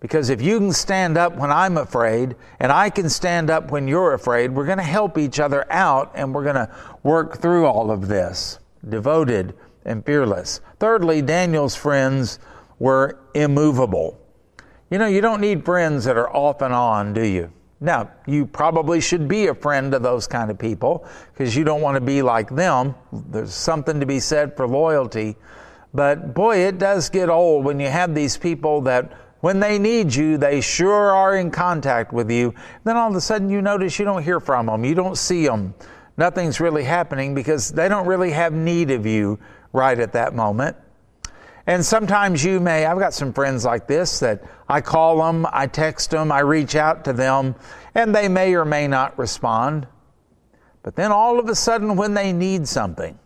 Because 0.00 0.30
if 0.30 0.40
you 0.40 0.58
can 0.58 0.72
stand 0.72 1.18
up 1.18 1.36
when 1.36 1.50
I'm 1.50 1.76
afraid 1.76 2.34
and 2.58 2.72
I 2.72 2.88
can 2.88 3.10
stand 3.10 3.50
up 3.50 3.70
when 3.70 3.86
you're 3.86 4.14
afraid, 4.14 4.50
we're 4.54 4.64
going 4.64 4.78
to 4.78 4.84
help 4.84 5.18
each 5.18 5.38
other 5.38 5.70
out 5.70 6.10
and 6.14 6.34
we're 6.34 6.44
going 6.44 6.56
to 6.56 6.74
work 7.02 7.38
through 7.38 7.66
all 7.66 7.90
of 7.90 8.08
this, 8.08 8.58
devoted 8.88 9.54
and 9.84 10.04
fearless. 10.04 10.60
Thirdly, 10.78 11.20
Daniel's 11.20 11.76
friends 11.76 12.38
were 12.78 13.18
immovable. 13.34 14.18
You 14.90 14.98
know, 14.98 15.06
you 15.06 15.20
don't 15.20 15.40
need 15.40 15.64
friends 15.64 16.04
that 16.04 16.16
are 16.16 16.34
off 16.34 16.62
and 16.62 16.72
on, 16.72 17.12
do 17.12 17.22
you? 17.22 17.52
Now, 17.80 18.10
you 18.26 18.46
probably 18.46 19.00
should 19.00 19.28
be 19.28 19.46
a 19.46 19.54
friend 19.54 19.92
to 19.92 19.98
those 19.98 20.26
kind 20.26 20.50
of 20.50 20.58
people 20.58 21.06
because 21.32 21.54
you 21.54 21.64
don't 21.64 21.80
want 21.80 21.96
to 21.96 22.00
be 22.00 22.22
like 22.22 22.50
them. 22.50 22.94
There's 23.12 23.54
something 23.54 24.00
to 24.00 24.06
be 24.06 24.20
said 24.20 24.56
for 24.56 24.66
loyalty. 24.66 25.36
But 25.92 26.34
boy, 26.34 26.58
it 26.58 26.78
does 26.78 27.08
get 27.08 27.28
old 27.28 27.64
when 27.64 27.80
you 27.80 27.88
have 27.88 28.14
these 28.14 28.36
people 28.36 28.82
that 28.82 29.12
when 29.40 29.60
they 29.60 29.78
need 29.78 30.14
you, 30.14 30.36
they 30.36 30.60
sure 30.60 31.12
are 31.12 31.36
in 31.36 31.50
contact 31.50 32.12
with 32.12 32.30
you. 32.30 32.54
Then 32.84 32.96
all 32.96 33.10
of 33.10 33.16
a 33.16 33.20
sudden 33.20 33.48
you 33.48 33.62
notice 33.62 33.98
you 33.98 34.04
don't 34.04 34.22
hear 34.22 34.40
from 34.40 34.66
them, 34.66 34.84
you 34.84 34.94
don't 34.94 35.16
see 35.16 35.46
them. 35.46 35.74
Nothing's 36.16 36.60
really 36.60 36.84
happening 36.84 37.34
because 37.34 37.70
they 37.70 37.88
don't 37.88 38.06
really 38.06 38.30
have 38.32 38.52
need 38.52 38.90
of 38.90 39.06
you 39.06 39.38
right 39.72 39.98
at 39.98 40.12
that 40.12 40.34
moment. 40.34 40.76
And 41.66 41.84
sometimes 41.84 42.44
you 42.44 42.60
may, 42.60 42.84
I've 42.84 42.98
got 42.98 43.14
some 43.14 43.32
friends 43.32 43.64
like 43.64 43.86
this 43.86 44.18
that 44.20 44.42
I 44.68 44.80
call 44.80 45.18
them, 45.24 45.46
I 45.50 45.66
text 45.66 46.10
them, 46.10 46.32
I 46.32 46.40
reach 46.40 46.74
out 46.74 47.04
to 47.04 47.12
them, 47.12 47.54
and 47.94 48.14
they 48.14 48.28
may 48.28 48.54
or 48.54 48.64
may 48.64 48.88
not 48.88 49.18
respond. 49.18 49.86
But 50.82 50.96
then 50.96 51.12
all 51.12 51.38
of 51.38 51.48
a 51.48 51.54
sudden, 51.54 51.96
when 51.96 52.14
they 52.14 52.32
need 52.32 52.66
something, 52.66 53.18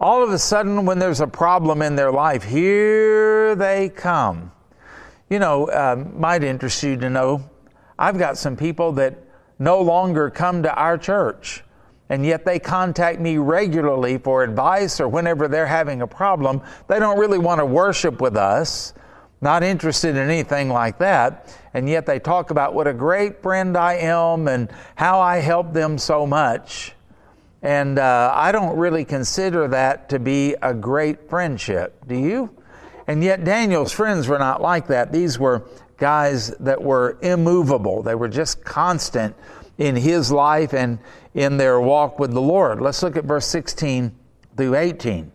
all 0.00 0.22
of 0.22 0.30
a 0.30 0.38
sudden, 0.38 0.86
when 0.86 0.98
there's 0.98 1.20
a 1.20 1.26
problem 1.26 1.82
in 1.82 1.96
their 1.96 2.10
life, 2.10 2.42
here 2.42 3.54
they 3.54 3.88
come 3.88 4.52
you 5.34 5.40
know, 5.40 5.68
um, 5.72 6.20
might 6.20 6.44
interest 6.44 6.80
you 6.84 6.96
to 6.96 7.10
know 7.10 7.42
I've 7.98 8.18
got 8.18 8.38
some 8.38 8.56
people 8.56 8.92
that 8.92 9.18
no 9.58 9.80
longer 9.80 10.30
come 10.30 10.62
to 10.62 10.72
our 10.72 10.96
church, 10.96 11.64
and 12.08 12.24
yet 12.24 12.44
they 12.44 12.60
contact 12.60 13.18
me 13.18 13.38
regularly 13.38 14.16
for 14.16 14.44
advice 14.44 15.00
or 15.00 15.08
whenever 15.08 15.48
they're 15.48 15.66
having 15.66 16.02
a 16.02 16.06
problem. 16.06 16.62
They 16.86 17.00
don't 17.00 17.18
really 17.18 17.38
want 17.38 17.58
to 17.58 17.66
worship 17.66 18.20
with 18.20 18.36
us, 18.36 18.94
not 19.40 19.64
interested 19.64 20.10
in 20.10 20.30
anything 20.30 20.68
like 20.68 20.98
that, 20.98 21.52
and 21.74 21.88
yet 21.88 22.06
they 22.06 22.20
talk 22.20 22.52
about 22.52 22.72
what 22.72 22.86
a 22.86 22.94
great 22.94 23.42
friend 23.42 23.76
I 23.76 23.94
am 23.94 24.46
and 24.46 24.70
how 24.94 25.18
I 25.18 25.38
help 25.38 25.72
them 25.72 25.98
so 25.98 26.28
much. 26.28 26.94
And 27.60 27.98
uh, 27.98 28.30
I 28.32 28.52
don't 28.52 28.76
really 28.76 29.04
consider 29.04 29.66
that 29.66 30.10
to 30.10 30.20
be 30.20 30.54
a 30.62 30.72
great 30.72 31.28
friendship. 31.28 32.06
Do 32.06 32.14
you? 32.14 32.54
And 33.06 33.22
yet, 33.22 33.44
Daniel's 33.44 33.92
friends 33.92 34.28
were 34.28 34.38
not 34.38 34.62
like 34.62 34.86
that. 34.88 35.12
These 35.12 35.38
were 35.38 35.66
guys 35.96 36.50
that 36.58 36.82
were 36.82 37.18
immovable, 37.22 38.02
they 38.02 38.14
were 38.14 38.28
just 38.28 38.64
constant 38.64 39.34
in 39.78 39.96
his 39.96 40.30
life 40.30 40.72
and 40.72 40.98
in 41.34 41.56
their 41.56 41.80
walk 41.80 42.18
with 42.18 42.32
the 42.32 42.40
Lord. 42.40 42.80
Let's 42.80 43.02
look 43.02 43.16
at 43.16 43.24
verse 43.24 43.46
16 43.46 44.14
through 44.56 44.76
18. 44.76 45.32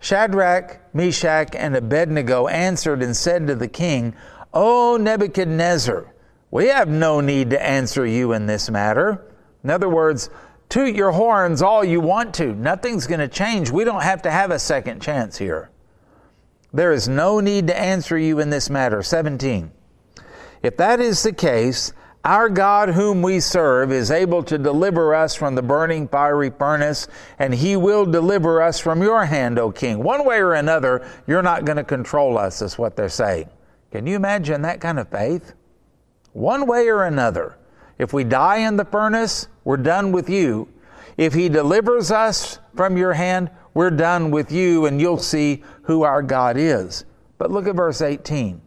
Shadrach, 0.00 0.80
Meshach, 0.94 1.54
and 1.54 1.76
Abednego 1.76 2.48
answered 2.48 3.02
and 3.02 3.16
said 3.16 3.46
to 3.46 3.54
the 3.54 3.68
king, 3.68 4.14
O 4.52 4.96
Nebuchadnezzar, 4.96 6.12
we 6.50 6.68
have 6.68 6.88
no 6.88 7.20
need 7.20 7.50
to 7.50 7.62
answer 7.62 8.06
you 8.06 8.32
in 8.32 8.46
this 8.46 8.70
matter. 8.70 9.34
In 9.64 9.70
other 9.70 9.88
words, 9.88 10.30
toot 10.68 10.94
your 10.94 11.12
horns 11.12 11.62
all 11.62 11.84
you 11.84 12.00
want 12.00 12.34
to. 12.34 12.54
Nothing's 12.54 13.06
going 13.06 13.20
to 13.20 13.28
change. 13.28 13.70
We 13.70 13.84
don't 13.84 14.02
have 14.02 14.22
to 14.22 14.30
have 14.30 14.50
a 14.50 14.58
second 14.58 15.00
chance 15.00 15.36
here. 15.36 15.70
There 16.76 16.92
is 16.92 17.08
no 17.08 17.40
need 17.40 17.68
to 17.68 17.78
answer 17.78 18.18
you 18.18 18.38
in 18.38 18.50
this 18.50 18.68
matter. 18.68 19.02
17. 19.02 19.70
If 20.62 20.76
that 20.76 21.00
is 21.00 21.22
the 21.22 21.32
case, 21.32 21.94
our 22.22 22.50
God, 22.50 22.90
whom 22.90 23.22
we 23.22 23.40
serve, 23.40 23.90
is 23.90 24.10
able 24.10 24.42
to 24.42 24.58
deliver 24.58 25.14
us 25.14 25.34
from 25.34 25.54
the 25.54 25.62
burning 25.62 26.06
fiery 26.06 26.50
furnace, 26.50 27.08
and 27.38 27.54
he 27.54 27.76
will 27.76 28.04
deliver 28.04 28.60
us 28.60 28.78
from 28.78 29.00
your 29.02 29.24
hand, 29.24 29.58
O 29.58 29.72
king. 29.72 30.02
One 30.02 30.26
way 30.26 30.38
or 30.38 30.52
another, 30.52 31.08
you're 31.26 31.40
not 31.40 31.64
going 31.64 31.78
to 31.78 31.84
control 31.84 32.36
us, 32.36 32.60
is 32.60 32.76
what 32.76 32.94
they're 32.94 33.08
saying. 33.08 33.48
Can 33.90 34.06
you 34.06 34.16
imagine 34.16 34.60
that 34.60 34.82
kind 34.82 34.98
of 34.98 35.08
faith? 35.08 35.54
One 36.34 36.66
way 36.66 36.88
or 36.88 37.04
another. 37.04 37.56
If 37.98 38.12
we 38.12 38.22
die 38.22 38.58
in 38.58 38.76
the 38.76 38.84
furnace, 38.84 39.48
we're 39.64 39.78
done 39.78 40.12
with 40.12 40.28
you. 40.28 40.68
If 41.16 41.32
he 41.32 41.48
delivers 41.48 42.10
us 42.10 42.58
from 42.74 42.98
your 42.98 43.14
hand, 43.14 43.50
we're 43.76 43.90
done 43.90 44.30
with 44.30 44.50
you 44.50 44.86
and 44.86 44.98
you'll 44.98 45.18
see 45.18 45.62
who 45.82 46.02
our 46.02 46.22
God 46.22 46.56
is. 46.56 47.04
But 47.36 47.50
look 47.50 47.66
at 47.66 47.76
verse 47.76 48.00
18. 48.00 48.62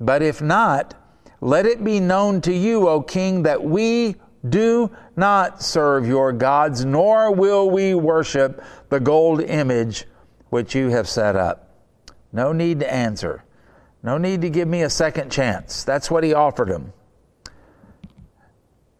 But 0.00 0.22
if 0.22 0.40
not, 0.40 0.94
let 1.42 1.66
it 1.66 1.84
be 1.84 2.00
known 2.00 2.40
to 2.40 2.52
you, 2.54 2.88
O 2.88 3.02
king, 3.02 3.42
that 3.42 3.62
we 3.62 4.16
do 4.48 4.90
not 5.16 5.62
serve 5.62 6.06
your 6.06 6.32
gods, 6.32 6.82
nor 6.82 7.30
will 7.30 7.68
we 7.68 7.92
worship 7.92 8.64
the 8.88 8.98
gold 8.98 9.42
image 9.42 10.06
which 10.48 10.74
you 10.74 10.88
have 10.88 11.10
set 11.10 11.36
up. 11.36 11.68
No 12.32 12.54
need 12.54 12.80
to 12.80 12.90
answer. 12.90 13.44
No 14.02 14.16
need 14.16 14.40
to 14.40 14.48
give 14.48 14.66
me 14.66 14.84
a 14.84 14.90
second 14.90 15.30
chance. 15.30 15.84
That's 15.84 16.10
what 16.10 16.24
he 16.24 16.32
offered 16.32 16.70
him. 16.70 16.94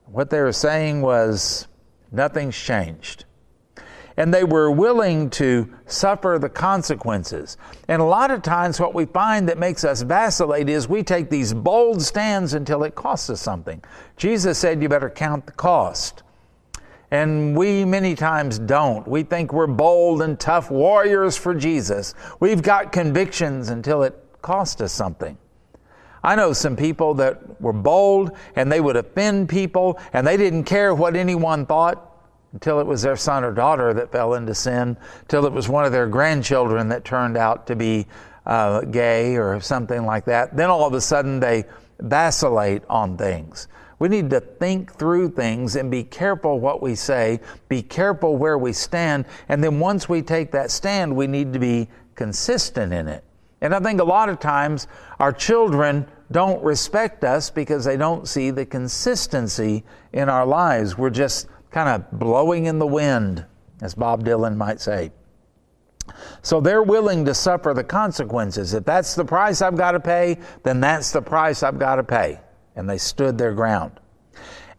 What 0.05 0.29
they 0.29 0.43
were 0.43 0.53
saying 0.53 1.01
was, 1.01 1.69
nothing's 2.13 2.55
changed. 2.55 3.24
And 4.17 4.33
they 4.33 4.45
were 4.45 4.71
willing 4.71 5.29
to 5.31 5.73
suffer 5.87 6.39
the 6.41 6.49
consequences. 6.49 7.57
And 7.89 8.01
a 8.01 8.05
lot 8.05 8.31
of 8.31 8.43
times, 8.43 8.79
what 8.79 8.95
we 8.95 9.07
find 9.07 9.49
that 9.49 9.59
makes 9.59 9.85
us 9.85 10.03
vacillate 10.03 10.69
is 10.69 10.89
we 10.89 11.03
take 11.03 11.31
these 11.31 11.53
bold 11.53 12.01
stands 12.01 12.55
until 12.55 12.85
it 12.85 12.95
costs 12.95 13.29
us 13.31 13.41
something. 13.41 13.83
Jesus 14.17 14.59
said, 14.59 14.81
You 14.81 14.89
better 14.89 15.11
count 15.11 15.47
the 15.47 15.53
cost. 15.53 16.23
And 17.11 17.57
we 17.57 17.85
many 17.85 18.15
times 18.15 18.59
don't. 18.59 19.07
We 19.07 19.23
think 19.23 19.53
we're 19.53 19.67
bold 19.67 20.23
and 20.23 20.39
tough 20.39 20.71
warriors 20.71 21.37
for 21.37 21.55
Jesus. 21.55 22.15
We've 22.41 22.63
got 22.63 22.93
convictions 22.93 23.69
until 23.69 24.03
it 24.03 24.15
costs 24.43 24.81
us 24.81 24.93
something. 24.93 25.39
I 26.25 26.37
know 26.37 26.55
some 26.55 26.75
people 26.75 27.15
that 27.15 27.61
were 27.61 27.75
bold 27.75 28.33
and 28.57 28.73
they 28.73 28.81
would 28.81 28.97
offend 28.97 29.49
people 29.49 30.01
and 30.13 30.27
they 30.27 30.37
didn't 30.39 30.65
care 30.65 30.95
what 30.95 31.17
anyone 31.17 31.67
thought 31.67 32.14
until 32.55 32.81
it 32.81 32.87
was 32.87 33.03
their 33.03 33.17
son 33.17 33.45
or 33.45 33.53
daughter 33.53 33.93
that 33.93 34.11
fell 34.11 34.35
into 34.35 34.55
sin, 34.55 34.97
till 35.29 35.45
it 35.45 35.53
was 35.53 35.69
one 35.69 35.85
of 35.85 35.93
their 35.93 36.07
grandchildren 36.07 36.89
that 36.89 37.05
turned 37.05 37.37
out 37.37 37.67
to 37.67 37.77
be 37.77 38.07
uh, 38.47 38.81
gay 38.83 39.37
or 39.37 39.61
something 39.61 40.07
like 40.07 40.25
that. 40.25 40.57
Then 40.57 40.71
all 40.71 40.87
of 40.87 40.95
a 40.95 41.01
sudden 41.01 41.41
they 41.41 41.65
vacillate 41.99 42.83
on 42.89 43.17
things. 43.17 43.69
We 43.99 44.09
need 44.09 44.31
to 44.31 44.41
think 44.41 44.93
through 44.95 45.31
things 45.31 45.77
and 45.77 45.91
be 45.91 46.05
careful 46.05 46.61
what 46.61 46.81
we 46.81 46.95
say, 46.95 47.41
be 47.69 47.83
careful 47.83 48.37
where 48.37 48.59
we 48.59 48.73
stand, 48.73 49.25
and 49.49 49.63
then 49.63 49.81
once 49.81 50.09
we 50.09 50.23
take 50.23 50.53
that 50.53 50.71
stand, 50.71 51.15
we 51.15 51.27
need 51.27 51.53
to 51.53 51.59
be 51.59 51.89
consistent 52.15 52.93
in 52.93 53.09
it. 53.09 53.25
And 53.61 53.75
I 53.75 53.81
think 53.81 54.01
a 54.01 54.05
lot 54.05 54.29
of 54.29 54.39
times 54.39 54.87
our 55.19 55.33
children 55.33 56.07
don't 56.31 56.63
respect 56.63 57.25
us 57.25 57.51
because 57.51 57.85
they 57.85 57.97
don't 57.97 58.29
see 58.29 58.51
the 58.51 58.67
consistency 58.67 59.85
in 60.13 60.29
our 60.29 60.45
lives. 60.45 60.99
We're 60.99 61.11
just 61.11 61.49
kind 61.75 61.89
of 61.89 62.21
blowing 62.21 62.67
in 62.67 62.79
the 62.79 62.87
wind, 62.87 63.45
as 63.83 63.97
Bob 63.97 64.25
Dylan 64.25 64.57
might 64.57 64.81
say. 64.81 65.11
So 66.41 66.61
they're 66.61 66.85
willing 66.85 67.25
to 67.25 67.35
suffer 67.35 67.75
the 67.75 67.83
consequences. 67.83 68.75
If 68.75 68.85
that's 68.85 69.17
the 69.17 69.25
price 69.25 69.61
I've 69.61 69.77
got 69.77 69.93
to 69.93 70.01
pay, 70.01 70.39
then 70.63 70.79
that's 70.79 71.11
the 71.11 71.21
price 71.21 71.65
I've 71.65 71.81
got 71.81 71.97
to 71.97 72.05
pay. 72.05 72.39
And 72.77 72.89
they 72.89 72.99
stood 72.99 73.37
their 73.37 73.53
ground. 73.53 73.91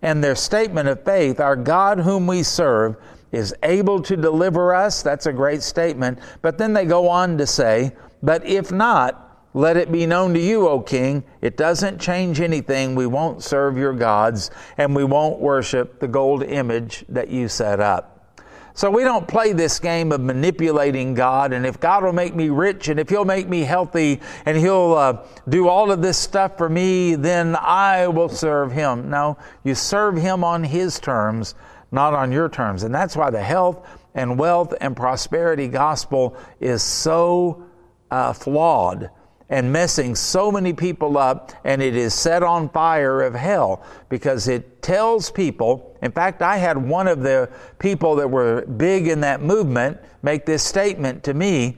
And 0.01 0.23
their 0.23 0.35
statement 0.35 0.87
of 0.87 1.03
faith, 1.03 1.41
our 1.41 1.57
God 1.57 1.99
whom 1.99 2.27
we 2.27 2.43
serve, 2.43 2.95
is 3.33 3.53
able 3.63 4.01
to 4.03 4.15
deliver 4.15 4.73
us. 4.73 5.03
That's 5.03 5.25
a 5.25 5.33
great 5.33 5.63
statement. 5.63 6.19
But 6.41 6.57
then 6.57 6.71
they 6.71 6.85
go 6.85 7.09
on 7.09 7.37
to 7.39 7.45
say, 7.45 7.91
but 8.23 8.45
if 8.45 8.71
not, 8.71 9.24
let 9.55 9.77
it 9.77 9.89
be 9.89 10.05
known 10.05 10.33
to 10.33 10.39
you, 10.39 10.67
O 10.67 10.81
king, 10.81 11.23
it 11.39 11.55
doesn't 11.55 12.01
change 12.01 12.41
anything. 12.41 12.93
We 12.93 13.07
won't 13.07 13.41
serve 13.41 13.77
your 13.77 13.93
gods 13.93 14.51
and 14.77 14.93
we 14.93 15.05
won't 15.05 15.39
worship 15.39 16.01
the 16.01 16.09
gold 16.09 16.43
image 16.43 17.05
that 17.07 17.29
you 17.29 17.47
set 17.47 17.79
up. 17.79 18.37
So 18.73 18.91
we 18.91 19.05
don't 19.05 19.25
play 19.25 19.53
this 19.53 19.79
game 19.79 20.11
of 20.11 20.19
manipulating 20.19 21.13
God. 21.13 21.53
And 21.53 21.65
if 21.65 21.79
God 21.79 22.03
will 22.03 22.11
make 22.11 22.35
me 22.35 22.49
rich 22.49 22.89
and 22.89 22.99
if 22.99 23.07
He'll 23.07 23.23
make 23.23 23.47
me 23.47 23.61
healthy 23.61 24.19
and 24.45 24.57
He'll 24.57 24.93
uh, 24.93 25.25
do 25.47 25.69
all 25.69 25.89
of 25.89 26.01
this 26.01 26.17
stuff 26.17 26.57
for 26.57 26.67
me, 26.67 27.15
then 27.15 27.55
I 27.55 28.09
will 28.09 28.27
serve 28.27 28.73
Him. 28.73 29.09
No, 29.09 29.37
you 29.63 29.73
serve 29.73 30.17
Him 30.17 30.43
on 30.43 30.65
His 30.65 30.99
terms, 30.99 31.55
not 31.93 32.13
on 32.13 32.29
your 32.29 32.49
terms. 32.49 32.83
And 32.83 32.93
that's 32.93 33.15
why 33.15 33.29
the 33.29 33.41
health 33.41 33.87
and 34.15 34.37
wealth 34.37 34.73
and 34.81 34.97
prosperity 34.97 35.69
gospel 35.69 36.35
is 36.59 36.83
so 36.83 37.63
uh, 38.11 38.33
flawed 38.33 39.11
and 39.49 39.71
messing 39.71 40.15
so 40.15 40.51
many 40.51 40.73
people 40.73 41.17
up, 41.17 41.51
and 41.63 41.81
it 41.81 41.95
is 41.95 42.13
set 42.13 42.41
on 42.41 42.69
fire 42.69 43.21
of 43.21 43.35
hell 43.35 43.83
because 44.09 44.47
it 44.47 44.81
tells 44.81 45.29
people. 45.29 45.95
In 46.01 46.11
fact, 46.11 46.41
I 46.41 46.57
had 46.57 46.77
one 46.77 47.07
of 47.07 47.21
the 47.21 47.49
people 47.77 48.15
that 48.15 48.29
were 48.29 48.65
big 48.65 49.07
in 49.07 49.21
that 49.21 49.41
movement 49.41 49.99
make 50.23 50.45
this 50.45 50.63
statement 50.63 51.23
to 51.23 51.33
me 51.33 51.77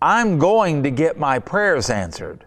I'm 0.00 0.38
going 0.38 0.82
to 0.82 0.90
get 0.90 1.18
my 1.18 1.38
prayers 1.38 1.90
answered. 1.90 2.44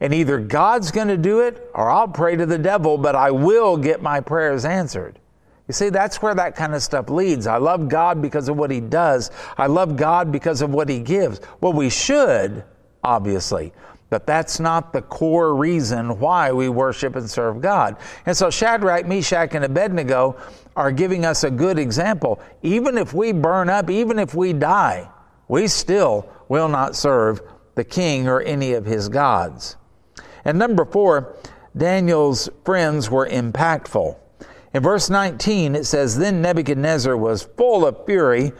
And 0.00 0.14
either 0.14 0.38
God's 0.38 0.90
going 0.90 1.08
to 1.08 1.16
do 1.16 1.40
it 1.40 1.70
or 1.74 1.90
I'll 1.90 2.08
pray 2.08 2.36
to 2.36 2.46
the 2.46 2.58
devil, 2.58 2.98
but 2.98 3.14
I 3.14 3.30
will 3.30 3.76
get 3.76 4.02
my 4.02 4.20
prayers 4.20 4.64
answered. 4.64 5.18
You 5.68 5.72
see, 5.72 5.88
that's 5.88 6.20
where 6.20 6.34
that 6.34 6.56
kind 6.56 6.74
of 6.74 6.82
stuff 6.82 7.10
leads. 7.10 7.46
I 7.46 7.58
love 7.58 7.88
God 7.88 8.20
because 8.20 8.48
of 8.48 8.56
what 8.56 8.70
He 8.70 8.80
does. 8.80 9.30
I 9.56 9.66
love 9.66 9.96
God 9.96 10.32
because 10.32 10.62
of 10.62 10.70
what 10.70 10.88
He 10.88 11.00
gives. 11.00 11.40
Well, 11.60 11.72
we 11.72 11.90
should, 11.90 12.64
obviously. 13.02 13.72
But 14.10 14.26
that's 14.26 14.58
not 14.58 14.92
the 14.92 15.02
core 15.02 15.54
reason 15.54 16.18
why 16.18 16.50
we 16.50 16.68
worship 16.68 17.14
and 17.14 17.30
serve 17.30 17.60
God. 17.60 17.96
And 18.26 18.36
so 18.36 18.50
Shadrach, 18.50 19.06
Meshach, 19.06 19.54
and 19.54 19.64
Abednego 19.64 20.36
are 20.76 20.90
giving 20.90 21.24
us 21.24 21.44
a 21.44 21.50
good 21.50 21.78
example. 21.78 22.40
Even 22.62 22.98
if 22.98 23.14
we 23.14 23.32
burn 23.32 23.70
up, 23.70 23.88
even 23.88 24.18
if 24.18 24.34
we 24.34 24.52
die, 24.52 25.08
we 25.46 25.68
still 25.68 26.28
will 26.48 26.68
not 26.68 26.96
serve 26.96 27.40
the 27.76 27.84
king 27.84 28.28
or 28.28 28.40
any 28.40 28.72
of 28.72 28.84
his 28.84 29.08
gods. 29.08 29.76
And 30.44 30.58
number 30.58 30.84
four, 30.84 31.36
Daniel's 31.76 32.48
friends 32.64 33.10
were 33.10 33.28
impactful. 33.28 34.16
In 34.72 34.82
verse 34.82 35.08
19, 35.10 35.74
it 35.74 35.84
says, 35.84 36.16
Then 36.16 36.42
Nebuchadnezzar 36.42 37.16
was 37.16 37.42
full 37.56 37.86
of 37.86 38.04
fury, 38.06 38.52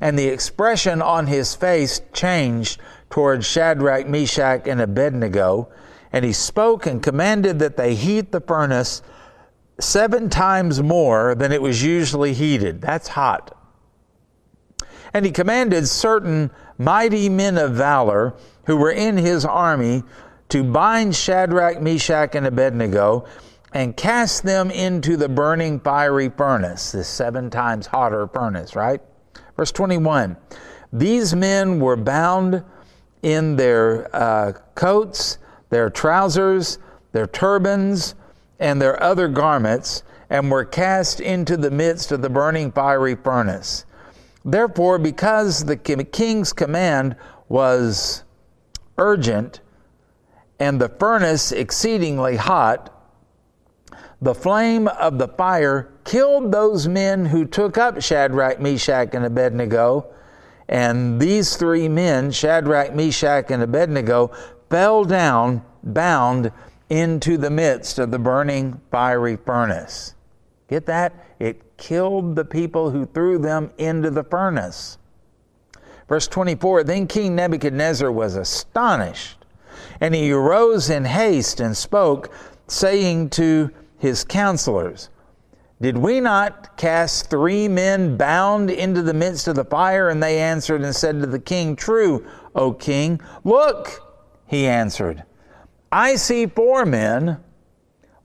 and 0.00 0.18
the 0.18 0.28
expression 0.28 1.02
on 1.02 1.26
his 1.26 1.54
face 1.54 2.00
changed 2.12 2.80
towards 3.10 3.46
Shadrach, 3.46 4.06
Meshach, 4.06 4.66
and 4.66 4.80
Abednego, 4.80 5.68
and 6.12 6.24
he 6.24 6.32
spoke 6.32 6.86
and 6.86 7.02
commanded 7.02 7.58
that 7.58 7.76
they 7.76 7.94
heat 7.94 8.32
the 8.32 8.40
furnace 8.40 9.02
seven 9.80 10.28
times 10.28 10.82
more 10.82 11.34
than 11.34 11.52
it 11.52 11.62
was 11.62 11.82
usually 11.82 12.34
heated. 12.34 12.80
That's 12.80 13.08
hot. 13.08 13.56
And 15.14 15.24
he 15.24 15.32
commanded 15.32 15.88
certain 15.88 16.50
mighty 16.76 17.28
men 17.28 17.56
of 17.58 17.72
valor 17.72 18.34
who 18.66 18.76
were 18.76 18.90
in 18.90 19.16
his 19.16 19.44
army 19.44 20.02
to 20.50 20.64
bind 20.64 21.14
Shadrach, 21.14 21.80
Meshach, 21.80 22.34
and 22.34 22.46
Abednego 22.46 23.26
and 23.72 23.96
cast 23.96 24.44
them 24.44 24.70
into 24.70 25.16
the 25.16 25.28
burning 25.28 25.80
fiery 25.80 26.30
furnace, 26.30 26.92
this 26.92 27.08
seven 27.08 27.50
times 27.50 27.86
hotter 27.86 28.26
furnace, 28.28 28.74
right? 28.74 29.00
Verse 29.56 29.72
21 29.72 30.36
These 30.92 31.34
men 31.34 31.80
were 31.80 31.96
bound 31.96 32.64
in 33.22 33.56
their 33.56 34.14
uh, 34.14 34.52
coats, 34.74 35.38
their 35.70 35.90
trousers, 35.90 36.78
their 37.12 37.26
turbans, 37.26 38.14
and 38.58 38.80
their 38.80 39.02
other 39.02 39.28
garments, 39.28 40.02
and 40.30 40.50
were 40.50 40.64
cast 40.64 41.20
into 41.20 41.56
the 41.56 41.70
midst 41.70 42.12
of 42.12 42.22
the 42.22 42.30
burning 42.30 42.70
fiery 42.70 43.14
furnace. 43.16 43.84
Therefore, 44.44 44.98
because 44.98 45.64
the 45.64 45.76
king's 45.76 46.52
command 46.52 47.16
was 47.48 48.24
urgent, 48.96 49.60
and 50.58 50.80
the 50.80 50.88
furnace 50.88 51.52
exceedingly 51.52 52.36
hot, 52.36 52.94
the 54.20 54.34
flame 54.34 54.88
of 54.88 55.18
the 55.18 55.28
fire 55.28 55.92
killed 56.04 56.50
those 56.50 56.88
men 56.88 57.26
who 57.26 57.44
took 57.44 57.78
up 57.78 58.02
Shadrach, 58.02 58.60
Meshach, 58.60 59.14
and 59.14 59.24
Abednego 59.24 60.06
and 60.68 61.20
these 61.20 61.56
three 61.56 61.88
men, 61.88 62.30
Shadrach, 62.30 62.94
Meshach, 62.94 63.50
and 63.50 63.62
Abednego, 63.62 64.30
fell 64.68 65.04
down 65.04 65.62
bound 65.82 66.52
into 66.90 67.36
the 67.36 67.50
midst 67.50 67.98
of 67.98 68.10
the 68.10 68.18
burning 68.18 68.80
fiery 68.90 69.36
furnace. 69.36 70.14
Get 70.68 70.86
that? 70.86 71.14
It 71.38 71.76
killed 71.78 72.36
the 72.36 72.44
people 72.44 72.90
who 72.90 73.06
threw 73.06 73.38
them 73.38 73.70
into 73.78 74.10
the 74.10 74.24
furnace. 74.24 74.98
Verse 76.08 76.26
24 76.28 76.84
Then 76.84 77.06
King 77.06 77.34
Nebuchadnezzar 77.34 78.10
was 78.10 78.36
astonished, 78.36 79.44
and 80.00 80.14
he 80.14 80.32
arose 80.32 80.90
in 80.90 81.04
haste 81.04 81.60
and 81.60 81.76
spoke, 81.76 82.30
saying 82.66 83.30
to 83.30 83.70
his 83.98 84.24
counselors, 84.24 85.08
did 85.80 85.96
we 85.96 86.20
not 86.20 86.76
cast 86.76 87.30
three 87.30 87.68
men 87.68 88.16
bound 88.16 88.68
into 88.68 89.02
the 89.02 89.14
midst 89.14 89.46
of 89.46 89.54
the 89.54 89.64
fire? 89.64 90.08
And 90.08 90.20
they 90.20 90.40
answered 90.40 90.82
and 90.82 90.94
said 90.94 91.20
to 91.20 91.26
the 91.26 91.38
king, 91.38 91.76
True, 91.76 92.26
O 92.54 92.72
king. 92.72 93.20
Look, 93.44 94.02
he 94.46 94.66
answered, 94.66 95.22
I 95.92 96.16
see 96.16 96.46
four 96.46 96.84
men 96.84 97.38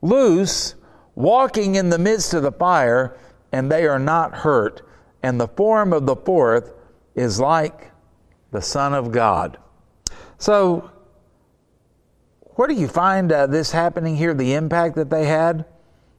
loose, 0.02 0.74
walking 1.14 1.76
in 1.76 1.90
the 1.90 1.98
midst 1.98 2.34
of 2.34 2.42
the 2.42 2.52
fire, 2.52 3.16
and 3.52 3.70
they 3.70 3.86
are 3.86 4.00
not 4.00 4.34
hurt. 4.38 4.82
And 5.22 5.40
the 5.40 5.48
form 5.48 5.92
of 5.92 6.06
the 6.06 6.16
fourth 6.16 6.72
is 7.14 7.38
like 7.38 7.92
the 8.50 8.62
Son 8.62 8.94
of 8.94 9.12
God. 9.12 9.58
So, 10.38 10.90
where 12.56 12.68
do 12.68 12.74
you 12.74 12.88
find 12.88 13.30
uh, 13.30 13.46
this 13.46 13.70
happening 13.70 14.16
here, 14.16 14.34
the 14.34 14.54
impact 14.54 14.96
that 14.96 15.10
they 15.10 15.26
had? 15.26 15.64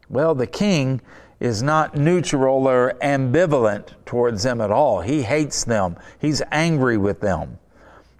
Well, 0.09 0.33
the 0.33 0.47
king 0.47 1.01
is 1.39 1.61
not 1.61 1.95
neutral 1.95 2.67
or 2.67 2.93
ambivalent 3.01 3.93
towards 4.05 4.43
them 4.43 4.61
at 4.61 4.71
all. 4.71 5.01
He 5.01 5.23
hates 5.23 5.63
them, 5.63 5.97
he's 6.19 6.41
angry 6.51 6.97
with 6.97 7.21
them. 7.21 7.59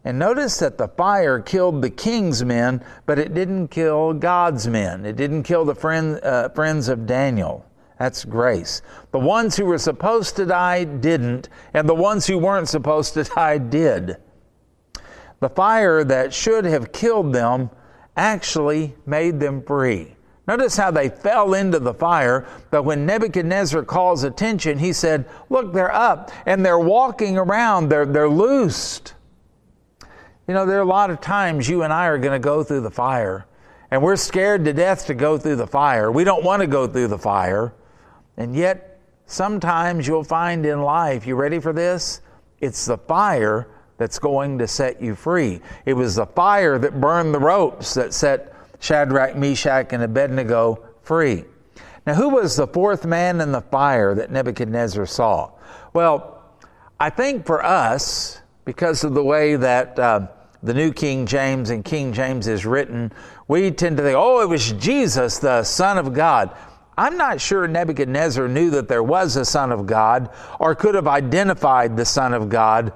And 0.03 0.19
notice 0.19 0.59
that 0.59 0.77
the 0.77 0.87
fire 0.87 1.39
killed 1.39 1.81
the 1.81 1.89
king's 1.89 2.45
men, 2.45 2.83
but 3.07 3.17
it 3.17 3.33
didn't 3.33 3.69
kill 3.69 4.13
God's 4.13 4.67
men. 4.67 5.03
It 5.03 5.15
didn't 5.15 5.43
kill 5.43 5.65
the 5.65 5.73
friend, 5.73 6.19
uh, 6.23 6.49
friends 6.49 6.89
of 6.89 7.07
Daniel. 7.07 7.65
That's 7.97 8.23
grace. 8.23 8.83
The 9.11 9.19
ones 9.19 9.55
who 9.55 9.65
were 9.65 9.79
supposed 9.79 10.35
to 10.35 10.45
die 10.45 10.83
didn't, 10.83 11.49
and 11.73 11.89
the 11.89 11.95
ones 11.95 12.27
who 12.27 12.37
weren't 12.37 12.69
supposed 12.69 13.15
to 13.15 13.23
die 13.35 13.57
did. 13.57 14.17
The 15.39 15.49
fire 15.49 16.03
that 16.03 16.33
should 16.33 16.65
have 16.65 16.91
killed 16.91 17.33
them 17.33 17.71
actually 18.15 18.95
made 19.05 19.39
them 19.39 19.63
free. 19.63 20.15
Notice 20.47 20.77
how 20.77 20.91
they 20.91 21.09
fell 21.09 21.55
into 21.55 21.79
the 21.79 21.93
fire, 21.93 22.47
but 22.69 22.83
when 22.83 23.05
Nebuchadnezzar 23.05 23.83
calls 23.83 24.23
attention, 24.23 24.77
he 24.77 24.93
said, 24.93 25.25
Look, 25.49 25.73
they're 25.73 25.93
up 25.93 26.31
and 26.45 26.63
they're 26.63 26.79
walking 26.79 27.37
around, 27.37 27.89
they're, 27.89 28.05
they're 28.05 28.29
loosed. 28.29 29.15
You 30.47 30.53
know, 30.53 30.67
there 30.67 30.77
are 30.77 30.83
a 30.83 30.85
lot 30.85 31.09
of 31.09 31.19
times 31.19 31.67
you 31.67 31.81
and 31.81 31.91
I 31.91 32.05
are 32.05 32.19
going 32.19 32.39
to 32.39 32.43
go 32.43 32.63
through 32.63 32.81
the 32.81 32.91
fire, 32.91 33.47
and 33.89 34.03
we're 34.03 34.15
scared 34.15 34.65
to 34.65 34.73
death 34.73 35.07
to 35.07 35.15
go 35.15 35.39
through 35.39 35.55
the 35.55 35.65
fire. 35.65 36.11
We 36.11 36.23
don't 36.23 36.43
want 36.43 36.61
to 36.61 36.67
go 36.67 36.85
through 36.85 37.07
the 37.07 37.17
fire. 37.17 37.73
And 38.37 38.55
yet, 38.55 38.99
sometimes 39.25 40.07
you'll 40.07 40.23
find 40.23 40.65
in 40.65 40.81
life, 40.81 41.25
you 41.25 41.35
ready 41.35 41.59
for 41.59 41.73
this? 41.73 42.21
It's 42.59 42.85
the 42.85 42.97
fire 42.97 43.67
that's 43.97 44.19
going 44.19 44.59
to 44.59 44.67
set 44.67 45.01
you 45.01 45.15
free. 45.15 45.61
It 45.85 45.93
was 45.93 46.15
the 46.15 46.25
fire 46.27 46.77
that 46.77 46.99
burned 47.01 47.33
the 47.33 47.39
ropes 47.39 47.93
that 47.95 48.13
set 48.13 48.54
Shadrach, 48.85 49.35
Meshach, 49.35 49.93
and 49.93 50.03
Abednego 50.03 50.79
free. 51.01 51.43
Now, 52.05 52.13
who 52.13 52.29
was 52.29 52.55
the 52.55 52.67
fourth 52.67 53.03
man 53.03 53.41
in 53.41 53.51
the 53.51 53.61
fire 53.61 54.13
that 54.13 54.29
Nebuchadnezzar 54.29 55.07
saw? 55.07 55.51
Well, 55.91 56.43
I 56.99 57.09
think 57.09 57.47
for 57.47 57.65
us, 57.65 58.41
because 58.63 59.03
of 59.03 59.15
the 59.15 59.23
way 59.23 59.55
that 59.55 59.97
uh, 59.97 60.27
the 60.61 60.75
New 60.75 60.93
King 60.93 61.25
James 61.25 61.71
and 61.71 61.83
King 61.83 62.13
James 62.13 62.47
is 62.47 62.63
written, 62.63 63.11
we 63.47 63.71
tend 63.71 63.97
to 63.97 64.03
think, 64.03 64.15
oh, 64.15 64.41
it 64.41 64.49
was 64.49 64.71
Jesus, 64.73 65.39
the 65.39 65.63
Son 65.63 65.97
of 65.97 66.13
God. 66.13 66.55
I'm 66.95 67.17
not 67.17 67.41
sure 67.41 67.67
Nebuchadnezzar 67.67 68.47
knew 68.47 68.69
that 68.69 68.87
there 68.87 69.03
was 69.03 69.35
a 69.35 69.45
Son 69.45 69.71
of 69.71 69.87
God 69.87 70.29
or 70.59 70.75
could 70.75 70.93
have 70.93 71.07
identified 71.07 71.97
the 71.97 72.05
Son 72.05 72.35
of 72.35 72.49
God 72.49 72.93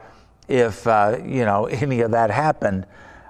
if, 0.47 0.86
uh, 0.86 1.17
you 1.25 1.45
know, 1.45 1.65
any 1.65 2.02
of 2.02 2.12
that 2.12 2.30
happened. 2.30 2.86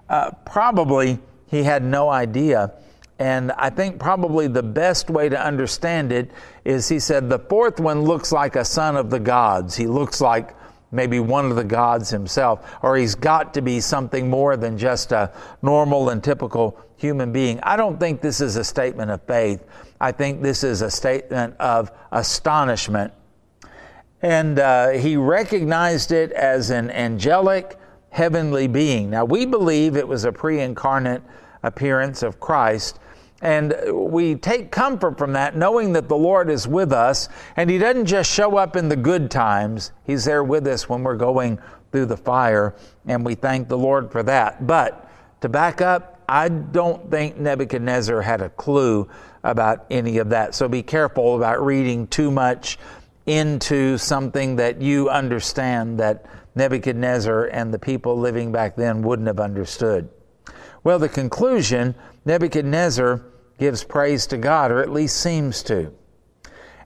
Uh, 0.10 0.32
probably 0.46 1.20
he 1.50 1.64
had 1.64 1.84
no 1.84 2.10
idea. 2.10 2.74
And 3.20 3.52
I 3.54 3.70
think 3.70 4.00
probably 4.00 4.48
the 4.48 4.64
best 4.64 5.10
way 5.10 5.28
to 5.28 5.40
understand 5.40 6.12
it 6.12 6.32
is 6.64 6.88
he 6.88 7.00
said, 7.00 7.30
the 7.30 7.40
fourth 7.40 7.80
one 7.80 8.04
looks 8.04 8.32
like 8.32 8.56
a 8.56 8.64
son 8.64 8.96
of 8.96 9.10
the 9.10 9.20
gods. 9.20 9.76
He 9.76 9.88
looks 9.88 10.22
like 10.22 10.56
maybe 10.92 11.20
one 11.20 11.46
of 11.50 11.56
the 11.56 11.64
gods 11.64 12.10
himself, 12.10 12.78
or 12.82 12.96
he's 12.96 13.16
got 13.16 13.54
to 13.54 13.62
be 13.62 13.80
something 13.80 14.30
more 14.30 14.58
than 14.58 14.78
just 14.78 15.12
a 15.12 15.32
normal 15.62 16.10
and 16.10 16.24
typical 16.24 16.80
human 16.96 17.32
being. 17.32 17.60
I 17.64 17.76
don't 17.76 18.00
think 18.00 18.22
this 18.22 18.42
is 18.42 18.56
a 18.56 18.64
statement 18.64 19.12
of 19.12 19.22
faith. 19.24 19.66
I 20.02 20.12
think 20.12 20.42
this 20.42 20.64
is 20.64 20.82
a 20.82 20.90
statement 20.90 21.56
of 21.60 21.92
astonishment. 22.12 23.14
And 24.22 24.60
uh, 24.60 24.90
he 24.90 25.16
recognized 25.16 26.12
it 26.12 26.32
as 26.32 26.72
an 26.72 26.90
angelic 26.92 27.78
heavenly 28.12 28.68
being. 28.68 29.10
Now, 29.10 29.26
we 29.26 29.46
believe 29.46 29.96
it 29.96 30.08
was 30.08 30.26
a 30.26 30.32
pre 30.32 30.60
incarnate 30.60 31.22
appearance 31.64 32.24
of 32.24 32.40
Christ. 32.40 33.00
And 33.42 33.74
we 33.94 34.36
take 34.36 34.70
comfort 34.70 35.18
from 35.18 35.34
that, 35.34 35.56
knowing 35.56 35.94
that 35.94 36.10
the 36.10 36.18
Lord 36.18 36.50
is 36.50 36.68
with 36.68 36.92
us, 36.92 37.30
and 37.56 37.70
He 37.70 37.78
doesn't 37.78 38.06
just 38.06 38.30
show 38.30 38.58
up 38.58 38.76
in 38.76 38.90
the 38.90 38.98
good 38.98 39.32
times, 39.32 39.92
He's 40.04 40.26
there 40.26 40.44
with 40.44 40.68
us 40.68 40.90
when 40.90 41.04
we're 41.04 41.16
going 41.16 41.60
through 41.92 42.08
the 42.08 42.18
fire, 42.18 42.76
and 43.08 43.26
we 43.26 43.36
thank 43.36 43.68
the 43.68 43.78
Lord 43.78 44.12
for 44.12 44.24
that. 44.24 44.68
But 44.68 45.10
to 45.42 45.50
back 45.50 45.82
up, 45.82 46.22
I 46.28 46.50
don't 46.50 47.10
think 47.10 47.38
Nebuchadnezzar 47.38 48.22
had 48.22 48.42
a 48.42 48.50
clue 48.50 49.10
about 49.44 49.86
any 49.90 50.18
of 50.18 50.30
that. 50.30 50.54
So 50.54 50.68
be 50.68 50.84
careful 50.84 51.38
about 51.38 51.66
reading 51.66 52.08
too 52.08 52.30
much 52.30 52.78
into 53.26 53.98
something 53.98 54.58
that 54.58 54.82
you 54.82 55.10
understand 55.10 56.00
that 56.00 56.26
Nebuchadnezzar 56.60 57.46
and 57.46 57.74
the 57.74 57.80
people 57.80 58.20
living 58.20 58.52
back 58.52 58.76
then 58.76 59.02
wouldn't 59.02 59.28
have 59.28 59.40
understood. 59.40 60.10
Well, 60.84 61.00
the 61.00 61.10
conclusion 61.10 61.96
Nebuchadnezzar 62.26 63.26
gives 63.58 63.84
praise 63.84 64.28
to 64.28 64.38
God, 64.38 64.72
or 64.72 64.82
at 64.82 64.92
least 64.92 65.18
seems 65.18 65.64
to. 65.64 65.92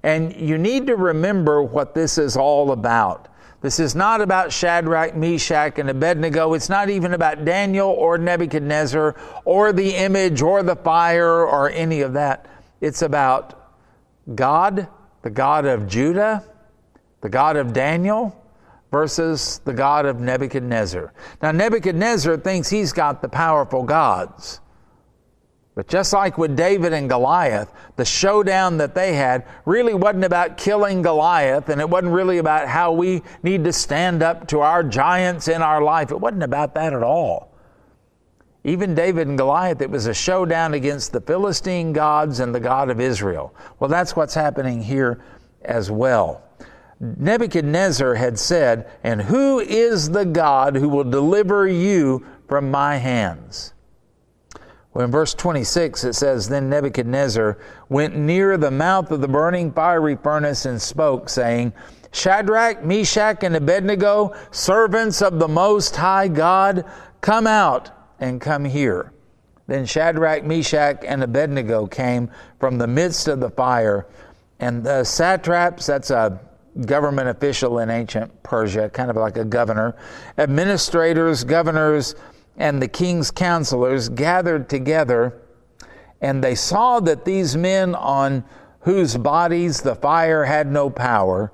And 0.04 0.36
you 0.36 0.58
need 0.58 0.88
to 0.88 0.96
remember 0.96 1.62
what 1.62 1.94
this 1.94 2.18
is 2.18 2.38
all 2.38 2.72
about. 2.72 3.30
This 3.62 3.80
is 3.80 3.96
not 3.96 4.20
about 4.20 4.52
Shadrach, 4.52 5.16
Meshach, 5.16 5.80
and 5.80 5.90
Abednego. 5.90 6.54
It's 6.54 6.70
not 6.70 6.90
even 6.90 7.14
about 7.14 7.46
Daniel 7.46 7.90
or 7.90 8.18
Nebuchadnezzar 8.18 9.16
or 9.46 9.72
the 9.72 9.96
image 9.96 10.42
or 10.42 10.64
the 10.64 10.76
fire 10.76 11.46
or 11.46 11.70
any 11.70 12.02
of 12.02 12.14
that. 12.14 12.46
It's 12.82 13.02
about 13.02 13.72
God, 14.36 14.88
the 15.22 15.30
God 15.30 15.66
of 15.66 15.88
Judah, 15.88 16.44
the 17.22 17.30
God 17.30 17.56
of 17.56 17.72
Daniel, 17.72 18.43
versus 18.94 19.60
the 19.66 19.74
God 19.74 20.06
of 20.06 20.20
Nebuchadnezzar. 20.20 21.12
Now, 21.42 21.52
Nebuchadnezzar 21.52 22.38
thinks 22.38 22.70
he's 22.70 22.94
got 22.94 23.24
the 23.24 23.28
powerful 23.28 23.82
gods. 23.84 24.62
But 25.76 25.88
just 25.88 26.14
like 26.14 26.38
with 26.38 26.56
David 26.56 26.94
and 26.94 27.10
Goliath, 27.10 27.74
the 27.96 28.06
showdown 28.06 28.78
that 28.78 28.94
they 28.94 29.16
had 29.16 29.48
really 29.66 29.96
wasn't 29.96 30.26
about 30.26 30.58
killing 30.58 31.02
Goliath, 31.02 31.70
and 31.70 31.82
it 31.82 31.90
wasn't 31.90 32.14
really 32.14 32.38
about 32.38 32.68
how 32.68 32.92
we 32.92 33.24
need 33.42 33.64
to 33.64 33.74
stand 33.74 34.22
up 34.22 34.48
to 34.50 34.60
our 34.60 34.84
giants 34.84 35.48
in 35.48 35.64
our 35.64 35.82
life. 35.82 36.12
It 36.12 36.20
wasn't 36.20 36.44
about 36.44 36.76
that 36.76 36.94
at 36.94 37.02
all. 37.02 37.52
Even 38.64 38.94
David 38.94 39.28
and 39.28 39.38
Goliath, 39.40 39.82
it 39.82 39.90
was 39.90 40.06
a 40.06 40.14
showdown 40.14 40.76
against 40.76 41.12
the 41.12 41.20
Philistine 41.20 41.92
gods 41.94 42.40
and 42.40 42.54
the 42.54 42.60
God 42.60 42.92
of 42.92 43.02
Israel. 43.02 43.56
Well, 43.80 43.90
that's 43.90 44.16
what's 44.16 44.36
happening 44.36 44.84
here 44.84 45.20
as 45.64 45.90
well. 45.90 46.44
Nebuchadnezzar 47.04 48.16
had 48.16 48.40
said, 48.40 48.90
And 49.04 49.22
who 49.22 49.60
is 49.60 50.10
the 50.10 50.26
God 50.26 50.76
who 50.76 50.88
will 50.88 51.04
deliver 51.04 51.68
you 51.68 52.26
from 52.48 52.72
my 52.72 52.96
hands? 52.96 53.74
Well, 54.94 55.04
in 55.04 55.12
verse 55.12 55.34
26, 55.34 56.04
it 56.06 56.14
says, 56.14 56.48
Then 56.48 56.70
Nebuchadnezzar 56.70 57.58
went 57.90 58.16
near 58.16 58.58
the 58.58 58.72
mouth 58.72 59.12
of 59.12 59.22
the 59.22 59.28
burning 59.28 59.72
fiery 59.72 60.16
furnace 60.16 60.66
and 60.66 60.82
spoke, 60.82 61.30
saying, 61.30 61.74
Shadrach, 62.14 62.86
Meshach, 62.86 63.44
and 63.44 63.56
Abednego, 63.56 64.36
servants 64.52 65.22
of 65.22 65.40
the 65.40 65.48
Most 65.48 65.96
High 65.96 66.28
God, 66.28 66.86
come 67.22 67.48
out 67.48 67.90
and 68.20 68.40
come 68.40 68.64
here. 68.64 69.12
Then 69.68 69.86
Shadrach, 69.86 70.46
Meshach, 70.46 71.04
and 71.04 71.24
Abednego 71.24 71.88
came 71.88 72.30
from 72.60 72.78
the 72.78 72.88
midst 72.88 73.28
of 73.28 73.40
the 73.40 73.50
fire, 73.50 74.06
and 74.60 74.84
the 74.84 75.04
satraps, 75.04 75.88
that's 75.88 76.12
a 76.12 76.40
government 76.86 77.30
official 77.30 77.80
in 77.80 77.90
ancient 77.90 78.44
Persia, 78.44 78.90
kind 78.90 79.10
of 79.10 79.16
like 79.16 79.38
a 79.38 79.46
governor, 79.46 79.96
administrators, 80.38 81.44
governors, 81.44 82.16
and 82.58 82.82
the 82.82 82.88
king's 82.88 83.32
counselors 83.32 84.10
gathered 84.10 84.70
together, 84.70 85.42
and 86.22 86.44
they 86.44 86.56
saw 86.56 87.00
that 87.00 87.26
these 87.26 87.56
men 87.56 87.96
on 87.96 88.44
whose 88.82 89.18
bodies 89.18 89.82
the 89.82 89.96
fire 89.96 90.46
had 90.46 90.72
no 90.72 90.90
power, 90.90 91.52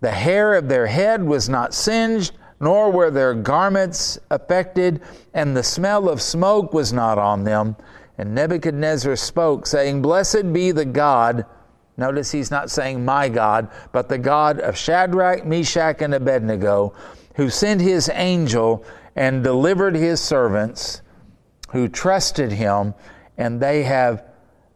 the 0.00 0.10
hair 0.10 0.54
of 0.54 0.68
their 0.68 0.86
head 0.86 1.22
was 1.22 1.48
not 1.48 1.74
singed, 1.74 2.32
nor 2.58 2.90
were 2.90 3.10
their 3.10 3.34
garments 3.34 4.18
affected, 4.30 5.00
and 5.34 5.56
the 5.56 5.62
smell 5.62 6.08
of 6.08 6.20
smoke 6.20 6.72
was 6.72 6.92
not 6.92 7.18
on 7.18 7.44
them. 7.44 7.76
And 8.18 8.34
Nebuchadnezzar 8.34 9.16
spoke, 9.16 9.66
saying, 9.66 10.02
Blessed 10.02 10.52
be 10.52 10.72
the 10.72 10.84
God. 10.84 11.46
Notice 12.00 12.32
he's 12.32 12.50
not 12.50 12.70
saying 12.70 13.04
my 13.04 13.28
God, 13.28 13.68
but 13.92 14.08
the 14.08 14.16
God 14.16 14.58
of 14.58 14.74
Shadrach, 14.74 15.44
Meshach, 15.44 16.00
and 16.00 16.14
Abednego, 16.14 16.94
who 17.34 17.50
sent 17.50 17.82
his 17.82 18.08
angel 18.14 18.86
and 19.14 19.44
delivered 19.44 19.94
his 19.94 20.18
servants 20.18 21.02
who 21.72 21.88
trusted 21.88 22.52
him, 22.52 22.94
and 23.36 23.60
they 23.60 23.82
have 23.82 24.24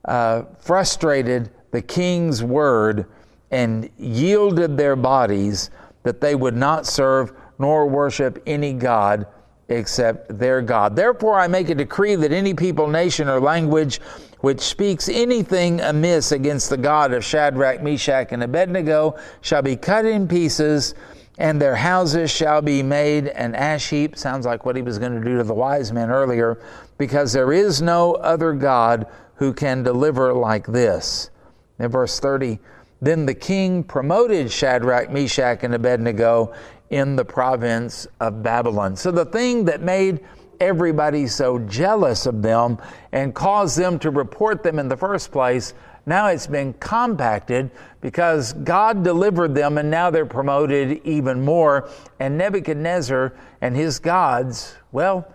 uh, 0.05 0.43
frustrated 0.59 1.51
the 1.71 1.81
king's 1.81 2.43
word 2.43 3.07
and 3.51 3.89
yielded 3.97 4.77
their 4.77 4.95
bodies 4.95 5.71
that 6.03 6.21
they 6.21 6.35
would 6.35 6.55
not 6.55 6.87
serve 6.87 7.33
nor 7.59 7.87
worship 7.87 8.43
any 8.47 8.75
God 8.75 9.27
except 9.69 10.39
their 10.39 10.61
God. 10.61 10.95
Therefore, 10.95 11.41
I 11.41 11.47
make 11.47 11.71
a 11.71 11.75
decree 11.75 12.17
that 12.17 12.33
any 12.33 12.53
people, 12.53 12.87
nation, 12.87 13.31
or 13.31 13.41
language 13.41 13.99
which 14.45 14.61
speaks 14.61 15.09
anything 15.09 15.81
amiss 15.81 16.31
against 16.31 16.69
the 16.69 16.77
God 16.77 17.15
of 17.15 17.25
Shadrach, 17.25 17.83
Meshach, 17.83 18.31
and 18.31 18.43
Abednego 18.43 19.19
shall 19.41 19.63
be 19.63 19.75
cut 19.75 20.05
in 20.05 20.29
pieces 20.29 20.95
and 21.39 21.59
their 21.59 21.75
houses 21.75 22.31
shall 22.31 22.61
be 22.61 22.83
made 22.83 23.29
an 23.29 23.55
ash 23.55 23.89
heap. 23.89 24.19
Sounds 24.19 24.45
like 24.45 24.67
what 24.67 24.77
he 24.77 24.83
was 24.83 24.99
going 24.99 25.19
to 25.19 25.25
do 25.25 25.39
to 25.39 25.45
the 25.45 25.55
wise 25.55 25.93
men 25.93 26.11
earlier, 26.11 26.59
because 26.99 27.33
there 27.33 27.55
is 27.55 27.81
no 27.81 28.17
other 28.17 28.53
God 28.53 29.07
who 29.37 29.55
can 29.55 29.83
deliver 29.83 30.35
like 30.35 30.67
this. 30.67 31.31
In 31.79 31.89
verse 31.89 32.21
30, 32.21 32.59
then 33.01 33.25
the 33.25 33.33
king 33.33 33.83
promoted 33.83 34.53
Shadrach, 34.53 35.11
Meshach, 35.11 35.65
and 35.65 35.75
Abednego 35.75 36.53
in 36.91 37.17
the 37.17 37.25
province 37.25 38.07
of 38.21 38.43
Babylon. 38.43 38.95
So 38.95 39.11
the 39.11 39.25
thing 39.25 39.65
that 39.65 39.81
made 39.81 40.21
everybody 40.61 41.27
so 41.27 41.59
jealous 41.59 42.27
of 42.27 42.43
them 42.43 42.79
and 43.13 43.35
caused 43.35 43.79
them 43.79 43.99
to 44.01 44.11
report 44.11 44.63
them 44.63 44.79
in 44.79 44.89
the 44.89 44.97
first 44.97 45.33
place, 45.33 45.75
now 46.07 46.27
it's 46.27 46.47
been 46.47 46.75
compacted 46.75 47.71
because 48.01 48.53
God 48.53 49.03
delivered 49.03 49.55
them 49.55 49.79
and 49.79 49.91
now 49.91 50.11
they're 50.11 50.27
promoted 50.27 51.01
even 51.05 51.43
more. 51.43 51.89
And 52.21 52.37
Nebuchadnezzar 52.37 53.35
and 53.61 53.75
his 53.75 53.99
gods, 53.99 54.77
well, 54.93 55.27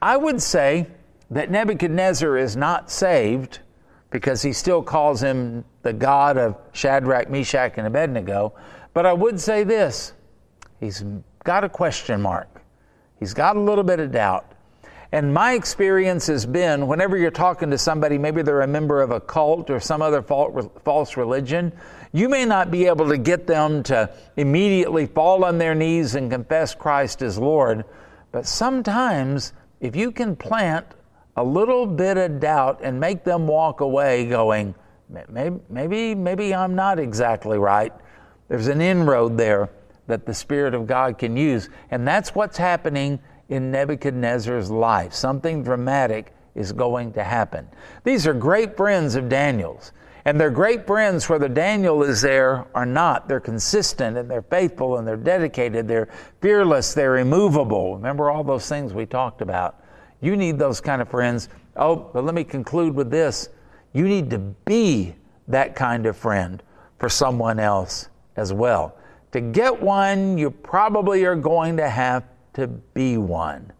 I 0.00 0.16
would 0.16 0.40
say 0.40 0.86
that 1.30 1.50
Nebuchadnezzar 1.50 2.38
is 2.38 2.56
not 2.56 2.90
saved 2.90 3.58
because 4.10 4.40
he 4.40 4.52
still 4.52 4.82
calls 4.82 5.22
him 5.22 5.64
the 5.82 5.92
God 5.92 6.38
of 6.38 6.56
Shadrach, 6.72 7.28
Meshach, 7.28 7.74
and 7.76 7.86
Abednego. 7.86 8.54
But 8.94 9.06
I 9.06 9.12
would 9.12 9.38
say 9.38 9.64
this 9.64 10.12
he's 10.80 11.04
got 11.44 11.64
a 11.64 11.68
question 11.68 12.22
mark, 12.22 12.57
he's 13.18 13.34
got 13.34 13.56
a 13.56 13.60
little 13.60 13.84
bit 13.84 14.00
of 14.00 14.12
doubt. 14.12 14.52
And 15.10 15.32
my 15.32 15.54
experience 15.54 16.26
has 16.26 16.44
been 16.44 16.86
whenever 16.86 17.16
you're 17.16 17.30
talking 17.30 17.70
to 17.70 17.78
somebody, 17.78 18.18
maybe 18.18 18.42
they're 18.42 18.60
a 18.60 18.66
member 18.66 19.00
of 19.00 19.10
a 19.10 19.20
cult 19.20 19.70
or 19.70 19.80
some 19.80 20.02
other 20.02 20.22
false 20.22 21.16
religion, 21.16 21.72
you 22.12 22.28
may 22.28 22.44
not 22.44 22.70
be 22.70 22.86
able 22.86 23.08
to 23.08 23.16
get 23.16 23.46
them 23.46 23.82
to 23.84 24.10
immediately 24.36 25.06
fall 25.06 25.44
on 25.44 25.56
their 25.56 25.74
knees 25.74 26.14
and 26.14 26.30
confess 26.30 26.74
Christ 26.74 27.22
as 27.22 27.38
Lord. 27.38 27.84
But 28.32 28.46
sometimes, 28.46 29.54
if 29.80 29.96
you 29.96 30.12
can 30.12 30.36
plant 30.36 30.86
a 31.36 31.44
little 31.44 31.86
bit 31.86 32.18
of 32.18 32.40
doubt 32.40 32.80
and 32.82 33.00
make 33.00 33.24
them 33.24 33.46
walk 33.46 33.80
away 33.80 34.26
going, 34.26 34.74
maybe, 35.30 35.58
maybe, 35.70 36.14
maybe 36.14 36.54
I'm 36.54 36.74
not 36.74 36.98
exactly 36.98 37.56
right, 37.56 37.92
there's 38.48 38.68
an 38.68 38.82
inroad 38.82 39.38
there 39.38 39.70
that 40.08 40.26
the 40.26 40.34
Spirit 40.34 40.74
of 40.74 40.86
God 40.86 41.16
can 41.16 41.36
use. 41.36 41.68
And 41.90 42.06
that's 42.06 42.34
what's 42.34 42.56
happening 42.56 43.20
in 43.48 43.70
Nebuchadnezzar's 43.70 44.70
life. 44.70 45.14
Something 45.14 45.62
dramatic 45.62 46.34
is 46.54 46.72
going 46.72 47.12
to 47.12 47.22
happen. 47.22 47.68
These 48.02 48.26
are 48.26 48.34
great 48.34 48.76
friends 48.76 49.14
of 49.14 49.28
Daniel's. 49.28 49.92
And 50.24 50.38
they're 50.38 50.50
great 50.50 50.86
friends 50.86 51.28
whether 51.28 51.48
Daniel 51.48 52.02
is 52.02 52.20
there 52.20 52.66
or 52.74 52.84
not. 52.84 53.28
They're 53.28 53.40
consistent 53.40 54.18
and 54.18 54.30
they're 54.30 54.42
faithful 54.42 54.98
and 54.98 55.06
they're 55.06 55.16
dedicated. 55.16 55.86
They're 55.88 56.08
fearless. 56.40 56.92
They're 56.92 57.18
immovable. 57.18 57.96
Remember 57.96 58.28
all 58.28 58.44
those 58.44 58.68
things 58.68 58.92
we 58.92 59.06
talked 59.06 59.40
about. 59.40 59.82
You 60.20 60.36
need 60.36 60.58
those 60.58 60.80
kind 60.80 61.00
of 61.00 61.08
friends. 61.08 61.48
Oh, 61.76 61.96
but 61.96 62.24
let 62.24 62.34
me 62.34 62.44
conclude 62.44 62.94
with 62.94 63.10
this. 63.10 63.48
You 63.92 64.06
need 64.06 64.28
to 64.30 64.38
be 64.38 65.14
that 65.46 65.74
kind 65.74 66.04
of 66.04 66.16
friend 66.16 66.62
for 66.98 67.08
someone 67.08 67.58
else 67.58 68.08
as 68.36 68.52
well. 68.52 68.97
To 69.32 69.40
get 69.40 69.80
one, 69.82 70.38
you 70.38 70.50
probably 70.50 71.24
are 71.24 71.36
going 71.36 71.76
to 71.76 71.88
have 71.88 72.24
to 72.54 72.66
be 72.66 73.18
one. 73.18 73.72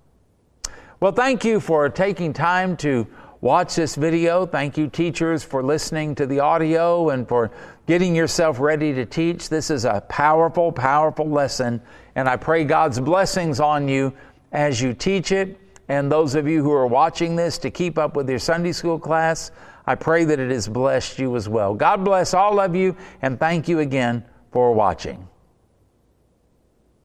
Well, 1.01 1.13
thank 1.13 1.45
you 1.45 1.61
for 1.61 1.89
taking 1.89 2.33
time 2.33 2.77
to 2.79 3.07
watch 3.41 3.77
this 3.77 3.95
video. 3.95 4.45
Thank 4.45 4.77
you, 4.77 4.89
teachers, 4.89 5.45
for 5.45 5.63
listening 5.63 6.15
to 6.17 6.27
the 6.27 6.41
audio 6.41 7.11
and 7.11 7.27
for 7.27 7.51
getting 7.87 8.15
yourself 8.15 8.59
ready 8.59 8.93
to 8.95 9.07
teach. 9.07 9.49
This 9.49 9.71
is 9.71 9.85
a 9.85 10.01
powerful, 10.09 10.73
powerful 10.73 11.29
lesson, 11.29 11.81
and 12.17 12.29
I 12.29 12.37
pray 12.37 12.65
God's 12.65 12.99
blessings 12.99 13.61
on 13.61 13.89
you 13.89 14.13
as 14.53 14.83
you 14.83 14.93
teach 14.93 15.31
it. 15.31 15.59
And 15.89 16.11
those 16.11 16.35
of 16.35 16.47
you 16.47 16.63
who 16.63 16.73
are 16.73 16.87
watching 16.87 17.37
this 17.37 17.59
to 17.59 17.71
keep 17.71 17.97
up 17.97 18.17
with 18.17 18.29
your 18.29 18.41
Sunday 18.41 18.73
school 18.73 18.99
class, 18.99 19.53
I 19.87 19.95
pray 19.95 20.25
that 20.25 20.41
it 20.41 20.51
has 20.51 20.69
blessed 20.69 21.19
you 21.19 21.37
as 21.37 21.49
well. 21.49 21.75
God 21.75 22.05
bless 22.05 22.35
all 22.35 22.59
of 22.61 22.75
you, 22.75 22.97
and 23.23 23.39
thank 23.39 23.69
you 23.69 23.79
again 23.79 24.25
for 24.51 24.73
watching. 24.73 25.28